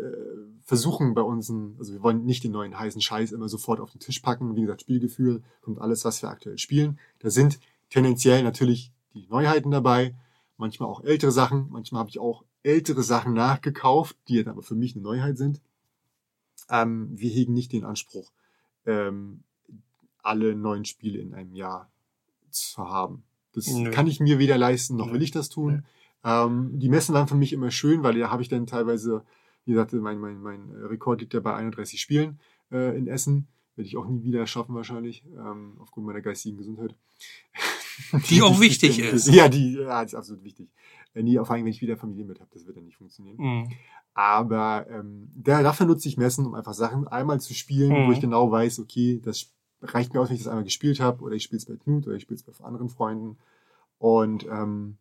versuchen 0.62 1.12
bei 1.14 1.20
unseren, 1.20 1.76
also 1.78 1.92
wir 1.92 2.02
wollen 2.02 2.24
nicht 2.24 2.42
den 2.42 2.52
neuen 2.52 2.78
heißen 2.78 3.02
Scheiß 3.02 3.32
immer 3.32 3.48
sofort 3.48 3.80
auf 3.80 3.90
den 3.90 4.00
Tisch 4.00 4.20
packen. 4.20 4.56
Wie 4.56 4.62
gesagt, 4.62 4.80
Spielgefühl 4.80 5.42
kommt 5.60 5.78
alles, 5.78 6.04
was 6.04 6.22
wir 6.22 6.30
aktuell 6.30 6.56
spielen. 6.56 6.98
Da 7.18 7.28
sind 7.28 7.60
tendenziell 7.90 8.42
natürlich 8.42 8.92
die 9.12 9.26
Neuheiten 9.28 9.70
dabei, 9.70 10.14
manchmal 10.64 10.88
auch 10.88 11.04
ältere 11.04 11.30
Sachen. 11.30 11.68
Manchmal 11.68 12.00
habe 12.00 12.08
ich 12.08 12.18
auch 12.18 12.42
ältere 12.62 13.02
Sachen 13.02 13.34
nachgekauft, 13.34 14.16
die 14.28 14.36
jetzt 14.36 14.48
aber 14.48 14.62
für 14.62 14.74
mich 14.74 14.94
eine 14.94 15.02
Neuheit 15.02 15.36
sind. 15.36 15.60
Ähm, 16.70 17.10
wir 17.12 17.28
hegen 17.28 17.52
nicht 17.52 17.72
den 17.72 17.84
Anspruch, 17.84 18.32
ähm, 18.86 19.42
alle 20.22 20.54
neuen 20.54 20.86
Spiele 20.86 21.18
in 21.18 21.34
einem 21.34 21.54
Jahr 21.54 21.90
zu 22.50 22.88
haben. 22.88 23.24
Das 23.52 23.66
Nö. 23.66 23.90
kann 23.90 24.06
ich 24.06 24.20
mir 24.20 24.38
weder 24.38 24.56
leisten, 24.56 24.96
noch 24.96 25.08
Nö. 25.08 25.12
will 25.12 25.22
ich 25.22 25.32
das 25.32 25.50
tun. 25.50 25.84
Ähm, 26.24 26.78
die 26.78 26.88
Messen 26.88 27.14
waren 27.14 27.28
für 27.28 27.34
mich 27.34 27.52
immer 27.52 27.70
schön, 27.70 28.02
weil 28.02 28.18
da 28.18 28.30
habe 28.30 28.40
ich 28.40 28.48
dann 28.48 28.66
teilweise, 28.66 29.22
wie 29.66 29.72
gesagt, 29.72 29.92
mein, 29.92 30.18
mein, 30.18 30.40
mein 30.40 30.70
Rekord 30.70 31.20
liegt 31.20 31.34
ja 31.34 31.40
bei 31.40 31.54
31 31.54 32.00
Spielen 32.00 32.40
äh, 32.72 32.96
in 32.96 33.06
Essen. 33.06 33.48
Werde 33.76 33.86
ich 33.86 33.98
auch 33.98 34.06
nie 34.06 34.22
wieder 34.22 34.46
schaffen 34.46 34.74
wahrscheinlich, 34.74 35.24
ähm, 35.36 35.74
aufgrund 35.78 36.06
meiner 36.06 36.22
geistigen 36.22 36.56
Gesundheit. 36.56 36.94
Die 38.30 38.42
auch 38.42 38.60
wichtig 38.60 38.98
ist. 38.98 39.28
Ja, 39.28 39.48
die 39.48 39.74
ja, 39.74 40.02
ist 40.02 40.14
absolut 40.14 40.42
wichtig. 40.44 40.68
Äh, 41.14 41.22
nie, 41.22 41.36
vor 41.36 41.50
allem, 41.52 41.64
wenn 41.64 41.72
ich 41.72 41.80
wieder 41.80 41.96
Familie 41.96 42.24
mit 42.24 42.40
habe, 42.40 42.50
das 42.52 42.66
wird 42.66 42.76
dann 42.76 42.84
nicht 42.84 42.96
funktionieren. 42.96 43.36
Mhm. 43.38 43.68
Aber 44.14 44.86
ähm, 44.90 45.28
da, 45.34 45.62
dafür 45.62 45.86
nutze 45.86 46.08
ich 46.08 46.16
Messen, 46.16 46.46
um 46.46 46.54
einfach 46.54 46.74
Sachen 46.74 47.06
einmal 47.08 47.40
zu 47.40 47.54
spielen, 47.54 47.90
wo 47.90 48.06
Mhm. 48.06 48.12
ich 48.12 48.20
genau 48.20 48.50
weiß, 48.50 48.78
okay, 48.80 49.20
das 49.22 49.50
reicht 49.82 50.14
mir 50.14 50.20
aus, 50.20 50.28
wenn 50.28 50.36
ich 50.36 50.42
das 50.42 50.48
einmal 50.48 50.64
gespielt 50.64 51.00
habe, 51.00 51.22
oder 51.22 51.34
ich 51.34 51.42
spiele 51.42 51.58
es 51.58 51.66
bei 51.66 51.76
Knut, 51.76 52.06
oder 52.06 52.16
ich 52.16 52.22
spiele 52.22 52.36
es 52.36 52.42
bei 52.44 52.64
anderen 52.64 52.88
Freunden. 52.88 53.36
Und 53.98 54.46
ähm, 54.46 54.98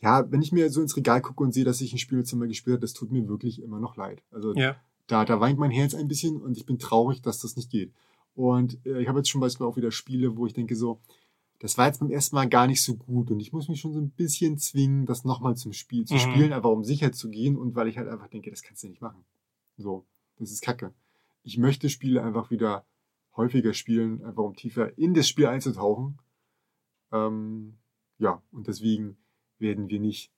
ja, 0.00 0.30
wenn 0.30 0.42
ich 0.42 0.52
mir 0.52 0.70
so 0.70 0.82
ins 0.82 0.96
Regal 0.96 1.22
gucke 1.22 1.42
und 1.42 1.52
sehe, 1.52 1.64
dass 1.64 1.80
ich 1.80 1.92
ein 1.92 1.98
Spielzimmer 1.98 2.46
gespielt 2.46 2.74
habe, 2.74 2.82
das 2.82 2.92
tut 2.92 3.10
mir 3.10 3.26
wirklich 3.28 3.62
immer 3.62 3.80
noch 3.80 3.96
leid. 3.96 4.22
Also 4.30 4.54
Ja. 4.54 4.76
da, 5.06 5.24
da 5.24 5.40
weint 5.40 5.58
mein 5.58 5.70
Herz 5.70 5.94
ein 5.94 6.08
bisschen 6.08 6.40
und 6.40 6.56
ich 6.56 6.66
bin 6.66 6.78
traurig, 6.78 7.22
dass 7.22 7.40
das 7.40 7.56
nicht 7.56 7.70
geht. 7.70 7.92
Und 8.34 8.78
äh, 8.84 9.00
ich 9.00 9.08
habe 9.08 9.20
jetzt 9.20 9.30
schon 9.30 9.40
beispielsweise 9.40 9.68
auch 9.70 9.76
wieder 9.76 9.90
Spiele, 9.92 10.36
wo 10.36 10.46
ich 10.46 10.52
denke 10.52 10.76
so, 10.76 11.00
das 11.64 11.78
war 11.78 11.86
jetzt 11.86 12.00
beim 12.00 12.10
ersten 12.10 12.36
Mal 12.36 12.46
gar 12.46 12.66
nicht 12.66 12.82
so 12.82 12.94
gut 12.94 13.30
und 13.30 13.40
ich 13.40 13.50
muss 13.54 13.68
mich 13.70 13.80
schon 13.80 13.94
so 13.94 13.98
ein 13.98 14.10
bisschen 14.10 14.58
zwingen, 14.58 15.06
das 15.06 15.24
nochmal 15.24 15.56
zum 15.56 15.72
Spiel 15.72 16.04
zu 16.04 16.12
Mhm. 16.16 16.18
spielen, 16.18 16.52
einfach 16.52 16.68
um 16.68 16.84
sicher 16.84 17.10
zu 17.10 17.30
gehen 17.30 17.56
und 17.56 17.74
weil 17.74 17.88
ich 17.88 17.96
halt 17.96 18.06
einfach 18.06 18.28
denke, 18.28 18.50
das 18.50 18.62
kannst 18.62 18.82
du 18.84 18.88
nicht 18.88 19.00
machen. 19.00 19.24
So, 19.78 20.04
das 20.36 20.50
ist 20.50 20.60
Kacke. 20.62 20.92
Ich 21.42 21.56
möchte 21.56 21.88
Spiele 21.88 22.22
einfach 22.22 22.50
wieder 22.50 22.84
häufiger 23.34 23.72
spielen, 23.72 24.22
einfach 24.24 24.42
um 24.42 24.54
tiefer 24.54 24.98
in 24.98 25.14
das 25.14 25.26
Spiel 25.26 25.46
einzutauchen. 25.46 26.18
Ähm, 27.12 27.78
ja, 28.18 28.42
und 28.52 28.66
deswegen 28.66 29.16
werden 29.58 29.88
wir 29.88 30.00
nicht 30.00 30.30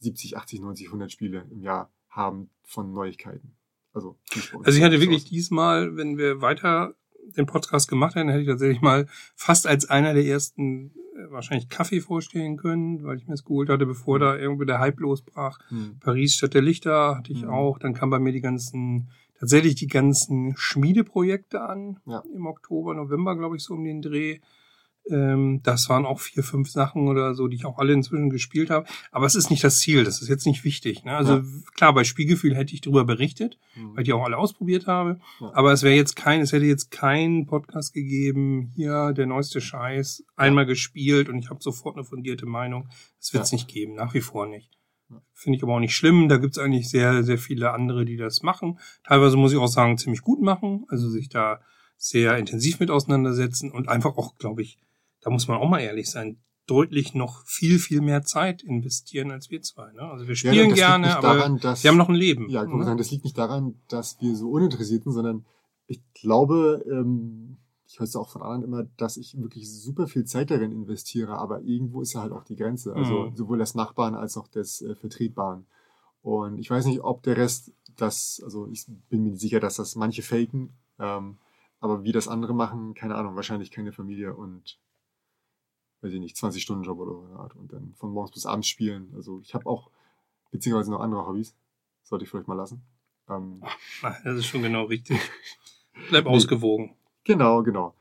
70, 0.00 0.36
80, 0.36 0.60
90, 0.60 0.86
100 0.88 1.12
Spiele 1.12 1.46
im 1.52 1.62
Jahr 1.62 1.92
haben 2.08 2.50
von 2.64 2.92
Neuigkeiten. 2.92 3.52
Also, 3.92 4.18
Also 4.64 4.76
ich 4.76 4.82
hatte 4.84 5.00
wirklich 5.00 5.24
diesmal, 5.24 5.96
wenn 5.96 6.18
wir 6.18 6.40
weiter 6.40 6.96
den 7.36 7.46
Podcast 7.46 7.88
gemacht 7.88 8.14
hätten, 8.14 8.28
hätte 8.28 8.42
ich 8.42 8.48
tatsächlich 8.48 8.80
mal 8.80 9.06
fast 9.34 9.66
als 9.66 9.88
einer 9.88 10.14
der 10.14 10.24
ersten 10.24 10.92
äh, 11.16 11.30
wahrscheinlich 11.30 11.68
Kaffee 11.68 12.00
vorstellen 12.00 12.56
können, 12.56 13.02
weil 13.04 13.16
ich 13.18 13.26
mir 13.26 13.34
das 13.34 13.44
geholt 13.44 13.68
hatte, 13.68 13.86
bevor 13.86 14.18
da 14.18 14.36
irgendwie 14.36 14.66
der 14.66 14.78
Hype 14.80 15.00
losbrach. 15.00 15.58
Hm. 15.68 15.96
Paris 16.00 16.34
Stadt 16.34 16.54
der 16.54 16.62
Lichter 16.62 17.16
hatte 17.16 17.32
ich 17.32 17.42
Mhm. 17.42 17.50
auch. 17.50 17.78
Dann 17.78 17.94
kamen 17.94 18.10
bei 18.10 18.18
mir 18.18 18.32
die 18.32 18.40
ganzen, 18.40 19.08
tatsächlich 19.38 19.74
die 19.74 19.86
ganzen 19.88 20.54
Schmiedeprojekte 20.56 21.60
an. 21.62 21.98
Ja. 22.06 22.22
Im 22.34 22.46
Oktober, 22.46 22.94
November, 22.94 23.36
glaube 23.36 23.56
ich, 23.56 23.62
so 23.62 23.74
um 23.74 23.84
den 23.84 24.02
Dreh. 24.02 24.38
Ähm, 25.08 25.60
das 25.62 25.88
waren 25.88 26.04
auch 26.06 26.20
vier, 26.20 26.42
fünf 26.42 26.68
Sachen 26.70 27.08
oder 27.08 27.34
so, 27.34 27.48
die 27.48 27.56
ich 27.56 27.64
auch 27.64 27.78
alle 27.78 27.92
inzwischen 27.92 28.30
gespielt 28.30 28.70
habe. 28.70 28.86
Aber 29.12 29.26
es 29.26 29.34
ist 29.34 29.50
nicht 29.50 29.62
das 29.64 29.78
Ziel, 29.78 30.04
das 30.04 30.22
ist 30.22 30.28
jetzt 30.28 30.46
nicht 30.46 30.64
wichtig. 30.64 31.04
Ne? 31.04 31.16
Also 31.16 31.34
Ja. 31.36 31.42
klar, 31.74 31.94
bei 31.94 32.04
Spielgefühl 32.04 32.54
hätte 32.54 32.74
ich 32.74 32.80
darüber 32.80 33.04
berichtet, 33.04 33.58
Hm. 33.74 33.92
weil 33.94 34.02
ich 34.02 34.06
die 34.06 34.12
auch 34.12 34.24
alle 34.24 34.36
ausprobiert 34.38 34.86
habe. 34.86 35.18
Ja. 35.40 35.50
Aber 35.54 35.72
es 35.72 35.82
wäre 35.82 35.94
jetzt 35.94 36.16
kein, 36.16 36.40
es 36.40 36.52
hätte 36.52 36.64
jetzt 36.66 36.90
keinen 36.90 37.46
Podcast 37.46 37.92
gegeben, 37.92 38.70
hier 38.74 39.12
der 39.12 39.26
neueste 39.26 39.60
Scheiß, 39.60 40.24
einmal 40.36 40.66
gespielt 40.66 41.28
und 41.28 41.38
ich 41.38 41.50
habe 41.50 41.60
sofort 41.62 41.96
eine 41.96 42.04
fundierte 42.04 42.46
Meinung. 42.46 42.88
Das 43.18 43.32
wird 43.32 43.44
es 43.44 43.52
nicht 43.52 43.68
geben, 43.68 43.94
nach 43.94 44.14
wie 44.14 44.20
vor 44.20 44.46
nicht. 44.46 44.70
Finde 45.32 45.56
ich 45.56 45.62
aber 45.64 45.74
auch 45.74 45.80
nicht 45.80 45.96
schlimm. 45.96 46.28
Da 46.28 46.36
gibt 46.36 46.56
es 46.56 46.62
eigentlich 46.62 46.88
sehr, 46.88 47.24
sehr 47.24 47.38
viele 47.38 47.72
andere, 47.72 48.04
die 48.04 48.16
das 48.16 48.42
machen. 48.42 48.78
Teilweise 49.02 49.36
muss 49.36 49.50
ich 49.50 49.58
auch 49.58 49.66
sagen, 49.66 49.98
ziemlich 49.98 50.22
gut 50.22 50.40
machen. 50.40 50.84
Also 50.88 51.08
sich 51.08 51.28
da 51.28 51.60
sehr 51.96 52.38
intensiv 52.38 52.78
mit 52.78 52.90
auseinandersetzen 52.92 53.72
und 53.72 53.88
einfach 53.88 54.16
auch, 54.16 54.38
glaube 54.38 54.62
ich, 54.62 54.78
da 55.20 55.30
muss 55.30 55.48
man 55.48 55.58
auch 55.58 55.68
mal 55.68 55.80
ehrlich 55.80 56.10
sein, 56.10 56.38
deutlich 56.66 57.14
noch 57.14 57.44
viel, 57.46 57.78
viel 57.78 58.00
mehr 58.00 58.22
Zeit 58.22 58.62
investieren 58.62 59.30
als 59.32 59.50
wir 59.50 59.60
zwei. 59.62 59.92
Ne? 59.92 60.02
Also 60.02 60.26
wir 60.28 60.34
Ja, 60.34 60.52
spielen 60.52 60.66
liegt 60.66 60.76
gerne, 60.76 61.16
aber 61.16 61.34
daran, 61.34 61.58
dass- 61.58 61.82
wir 61.82 61.90
haben 61.90 61.98
noch 61.98 62.08
ein 62.08 62.14
Leben. 62.14 62.48
Ja, 62.48 62.64
ich 62.64 62.70
ne? 62.70 62.84
sagen, 62.84 62.98
das 62.98 63.10
liegt 63.10 63.24
nicht 63.24 63.36
daran, 63.36 63.74
dass 63.88 64.20
wir 64.20 64.36
so 64.36 64.50
uninteressiert 64.50 65.02
sind, 65.02 65.12
sondern 65.12 65.44
ich 65.88 66.00
glaube, 66.14 66.84
ähm, 66.88 67.56
ich 67.88 67.98
höre 67.98 68.04
es 68.04 68.14
auch 68.14 68.28
von 68.30 68.42
anderen 68.42 68.62
immer, 68.62 68.84
dass 68.96 69.16
ich 69.16 69.36
wirklich 69.36 69.68
super 69.68 70.06
viel 70.06 70.24
Zeit 70.24 70.52
darin 70.52 70.70
investiere, 70.70 71.36
aber 71.38 71.62
irgendwo 71.62 72.02
ist 72.02 72.12
ja 72.12 72.20
halt 72.20 72.30
auch 72.32 72.44
die 72.44 72.54
Grenze. 72.54 72.94
Also 72.94 73.26
Mhm. 73.30 73.36
sowohl 73.36 73.58
das 73.58 73.74
Nachbarn 73.74 74.14
als 74.14 74.36
auch 74.36 74.46
das 74.46 74.80
äh, 74.80 74.94
Vertretbaren. 74.94 75.66
Und 76.22 76.58
ich 76.58 76.70
weiß 76.70 76.84
nicht, 76.86 77.00
ob 77.00 77.22
der 77.24 77.36
Rest 77.36 77.72
das, 77.96 78.40
also 78.44 78.68
ich 78.68 78.86
bin 79.08 79.24
mir 79.24 79.34
sicher, 79.36 79.58
dass 79.58 79.74
das 79.74 79.96
manche 79.96 80.22
faken, 80.22 80.70
ähm, 81.00 81.38
aber 81.80 82.04
wie 82.04 82.12
das 82.12 82.28
andere 82.28 82.54
machen, 82.54 82.94
keine 82.94 83.16
Ahnung, 83.16 83.34
wahrscheinlich 83.34 83.72
keine 83.72 83.90
Familie 83.92 84.34
und 84.36 84.78
weiß 86.02 86.12
ich 86.12 86.20
nicht, 86.20 86.36
20 86.36 86.62
Stunden 86.62 86.84
Job 86.84 86.98
oder 86.98 87.12
so 87.12 87.24
eine 87.24 87.36
Art 87.38 87.54
und 87.56 87.72
dann 87.72 87.94
von 87.96 88.10
morgens 88.12 88.32
bis 88.32 88.46
abends 88.46 88.68
spielen. 88.68 89.12
Also 89.14 89.40
ich 89.42 89.54
habe 89.54 89.66
auch 89.66 89.90
beziehungsweise 90.50 90.90
noch 90.90 91.00
andere 91.00 91.26
Hobbys. 91.26 91.54
Sollte 92.02 92.24
ich 92.24 92.30
vielleicht 92.30 92.48
mal 92.48 92.54
lassen. 92.54 92.82
Ähm, 93.28 93.62
Ah, 94.02 94.14
Das 94.24 94.36
ist 94.38 94.46
schon 94.46 94.62
genau 94.62 94.84
richtig. 94.84 95.18
Bleib 96.08 96.24
Nee. 96.24 96.30
ausgewogen. 96.30 96.94
genau, 97.24 97.62
genau. 97.62 97.94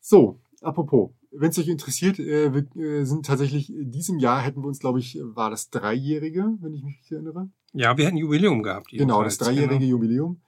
So, 0.00 0.38
apropos, 0.62 1.10
wenn 1.30 1.50
es 1.50 1.58
euch 1.58 1.68
interessiert, 1.68 2.18
äh, 2.18 2.52
wir 2.52 2.76
äh, 2.82 3.04
sind 3.04 3.26
tatsächlich 3.26 3.70
in 3.72 3.90
diesem 3.90 4.18
Jahr 4.18 4.40
hätten 4.40 4.62
wir 4.62 4.68
uns, 4.68 4.78
glaube 4.80 4.98
ich, 4.98 5.18
war 5.22 5.50
das 5.50 5.70
Dreijährige, 5.70 6.56
wenn 6.60 6.74
ich 6.74 6.82
mich 6.82 6.94
richtig 6.96 7.12
erinnere. 7.12 7.48
Ja, 7.74 7.96
wir 7.96 8.06
hätten 8.06 8.16
Jubiläum 8.16 8.62
gehabt. 8.62 8.88
Genau, 8.90 9.22
das 9.22 9.38
dreijährige 9.38 9.78
genau. 9.78 9.90
Jubiläum. 9.90 10.40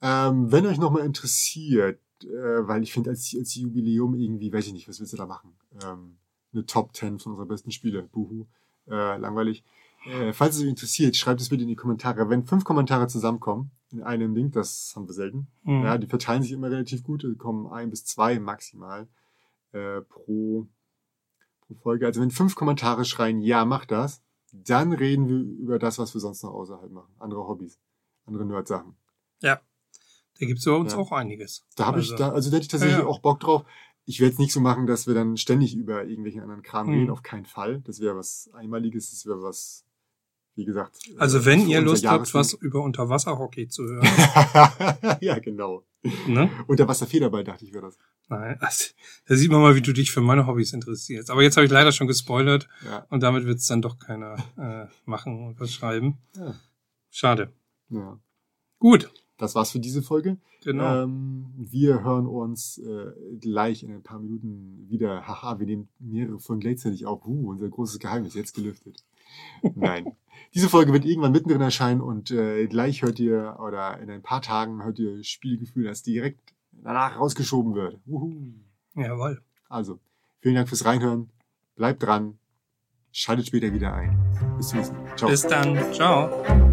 Ähm, 0.00 0.50
wenn 0.50 0.66
euch 0.66 0.78
nochmal 0.78 1.04
interessiert, 1.04 2.00
äh, 2.24 2.26
weil 2.66 2.82
ich 2.82 2.92
finde, 2.92 3.10
als, 3.10 3.34
als 3.38 3.54
Jubiläum 3.54 4.14
irgendwie, 4.14 4.52
weiß 4.52 4.66
ich 4.66 4.72
nicht, 4.72 4.88
was 4.88 4.98
willst 4.98 5.12
du 5.12 5.16
da 5.18 5.26
machen? 5.26 5.52
Ähm, 5.84 6.16
eine 6.52 6.66
Top 6.66 6.94
10 6.94 7.18
von 7.18 7.32
unserer 7.32 7.46
besten 7.46 7.70
Spiele. 7.70 8.02
Buhu. 8.02 8.46
Äh, 8.88 9.16
langweilig. 9.18 9.64
Äh, 10.04 10.32
falls 10.32 10.56
es 10.56 10.62
euch 10.62 10.68
interessiert, 10.68 11.16
schreibt 11.16 11.40
es 11.40 11.48
bitte 11.48 11.62
in 11.62 11.68
die 11.68 11.76
Kommentare. 11.76 12.28
Wenn 12.28 12.44
fünf 12.44 12.64
Kommentare 12.64 13.06
zusammenkommen, 13.06 13.70
in 13.92 14.02
einem 14.02 14.34
Ding, 14.34 14.50
das 14.50 14.92
haben 14.96 15.06
wir 15.06 15.12
selten. 15.14 15.46
Mhm. 15.62 15.84
Ja, 15.84 15.98
die 15.98 16.06
verteilen 16.06 16.42
sich 16.42 16.52
immer 16.52 16.70
relativ 16.70 17.02
gut, 17.04 17.22
die 17.22 17.36
kommen 17.36 17.66
ein 17.68 17.90
bis 17.90 18.04
zwei 18.04 18.38
maximal 18.40 19.06
äh, 19.72 20.00
pro, 20.00 20.66
pro 21.60 21.74
Folge. 21.74 22.06
Also 22.06 22.20
wenn 22.20 22.30
fünf 22.30 22.54
Kommentare 22.56 23.04
schreien, 23.04 23.40
ja, 23.40 23.64
mach 23.64 23.84
das, 23.84 24.22
dann 24.52 24.92
reden 24.92 25.28
wir 25.28 25.36
über 25.36 25.78
das, 25.78 25.98
was 25.98 26.14
wir 26.14 26.20
sonst 26.20 26.42
noch 26.42 26.52
außerhalb 26.52 26.90
machen. 26.90 27.12
Andere 27.18 27.46
Hobbys, 27.46 27.78
andere 28.26 28.44
Nerd-Sachen. 28.44 28.96
Ja. 29.40 29.60
Da 30.40 30.46
gibt's 30.46 30.64
bei 30.64 30.72
uns 30.72 30.92
Ja. 30.94 30.98
auch 30.98 31.12
einiges. 31.12 31.64
Da 31.76 31.86
habe 31.86 31.98
Also, 31.98 32.12
ich, 32.14 32.18
da, 32.18 32.30
also 32.30 32.50
da 32.50 32.56
hätte 32.56 32.64
ich 32.64 32.68
tatsächlich 32.68 32.98
Ja, 32.98 33.04
ja. 33.04 33.08
auch 33.08 33.20
Bock 33.20 33.38
drauf. 33.40 33.64
Ich 34.04 34.20
werde 34.20 34.32
es 34.32 34.38
nicht 34.38 34.52
so 34.52 34.60
machen, 34.60 34.86
dass 34.86 35.06
wir 35.06 35.14
dann 35.14 35.36
ständig 35.36 35.74
über 35.76 36.04
irgendwelchen 36.04 36.42
anderen 36.42 36.62
Kram 36.62 36.86
Mhm. 36.88 36.92
reden, 36.94 37.10
auf 37.10 37.22
keinen 37.22 37.46
Fall. 37.46 37.80
Das 37.84 38.00
wäre 38.00 38.16
was 38.16 38.50
Einmaliges, 38.52 39.10
das 39.10 39.26
wäre 39.26 39.42
was, 39.42 39.84
wie 40.56 40.64
gesagt. 40.64 40.98
Also 41.18 41.38
äh, 41.38 41.44
wenn 41.44 41.62
für 41.62 41.70
ihr 41.70 41.80
Lust 41.80 42.06
habt, 42.06 42.34
was 42.34 42.52
über 42.52 42.82
Unterwasserhockey 42.82 43.68
zu 43.68 43.84
hören, 43.84 44.02
ja, 45.20 45.38
genau. 45.38 45.84
ne? 46.26 46.50
Unter 46.66 46.88
Wasserfederball 46.88 47.44
dachte 47.44 47.64
ich, 47.64 47.72
wäre 47.72 47.84
das. 47.86 47.98
Nein, 48.28 48.56
also, 48.60 48.86
da 49.26 49.36
sieht 49.36 49.50
man 49.52 49.60
mal, 49.60 49.76
wie 49.76 49.82
du 49.82 49.92
dich 49.92 50.10
für 50.10 50.20
meine 50.20 50.46
Hobbys 50.48 50.72
interessierst. 50.72 51.30
Aber 51.30 51.42
jetzt 51.42 51.56
habe 51.56 51.64
ich 51.66 51.70
leider 51.72 51.92
schon 51.92 52.06
gespoilert 52.08 52.68
Ja. 52.84 53.06
und 53.10 53.22
damit 53.22 53.44
wird 53.46 53.58
es 53.58 53.66
dann 53.66 53.82
doch 53.82 53.98
keiner 54.00 54.36
äh, 54.58 54.86
machen 55.04 55.46
und 55.46 55.60
was 55.60 55.72
schreiben. 55.72 56.18
Ja. 56.36 56.54
Schade. 57.10 57.52
ja. 57.90 58.18
Gut, 58.80 59.12
Das 59.38 59.54
war's 59.54 59.70
für 59.70 59.80
diese 59.80 60.02
Folge. 60.02 60.36
genau. 60.62 61.02
Ähm, 61.02 61.46
wir 61.56 62.04
hören 62.04 62.26
uns 62.26 62.78
äh, 62.78 63.12
gleich 63.40 63.82
in 63.82 63.90
ein 63.92 64.02
paar 64.02 64.20
Minuten 64.20 64.86
wieder. 64.88 65.26
Haha, 65.26 65.58
wir 65.58 65.66
nehmen 65.66 65.88
mehrere 65.98 66.38
Folgen 66.38 66.60
gleichzeitig 66.60 67.06
auf. 67.06 67.26
Uh, 67.26 67.50
unser 67.50 67.68
großes 67.68 67.98
Geheimnis 67.98 68.34
jetzt 68.34 68.54
gelüftet. 68.54 69.04
Nein. 69.74 70.12
Diese 70.54 70.68
Folge 70.68 70.92
wird 70.92 71.04
irgendwann 71.04 71.32
mittendrin 71.32 71.60
erscheinen 71.60 72.00
und 72.00 72.30
äh, 72.30 72.66
gleich 72.66 73.02
hört 73.02 73.18
ihr, 73.18 73.58
oder 73.58 73.98
in 74.00 74.10
ein 74.10 74.22
paar 74.22 74.42
Tagen 74.42 74.84
hört 74.84 74.98
ihr 74.98 75.24
Spielgefühl, 75.24 75.84
das 75.84 76.02
direkt 76.02 76.54
danach 76.72 77.18
rausgeschoben 77.18 77.74
wird. 77.74 77.98
Uhu. 78.06 78.34
Jawohl. 78.94 79.40
Also, 79.68 79.98
vielen 80.40 80.56
Dank 80.56 80.68
fürs 80.68 80.84
Reinhören. 80.84 81.30
Bleibt 81.76 82.02
dran. 82.02 82.38
Schaltet 83.12 83.46
später 83.46 83.72
wieder 83.72 83.94
ein. 83.94 84.18
Bis 84.56 84.68
zum 84.68 84.78
nächsten 84.78 84.96
Mal. 84.96 85.16
Ciao. 85.16 85.30
Bis 85.30 85.42
dann. 85.42 85.92
Ciao. 85.92 86.71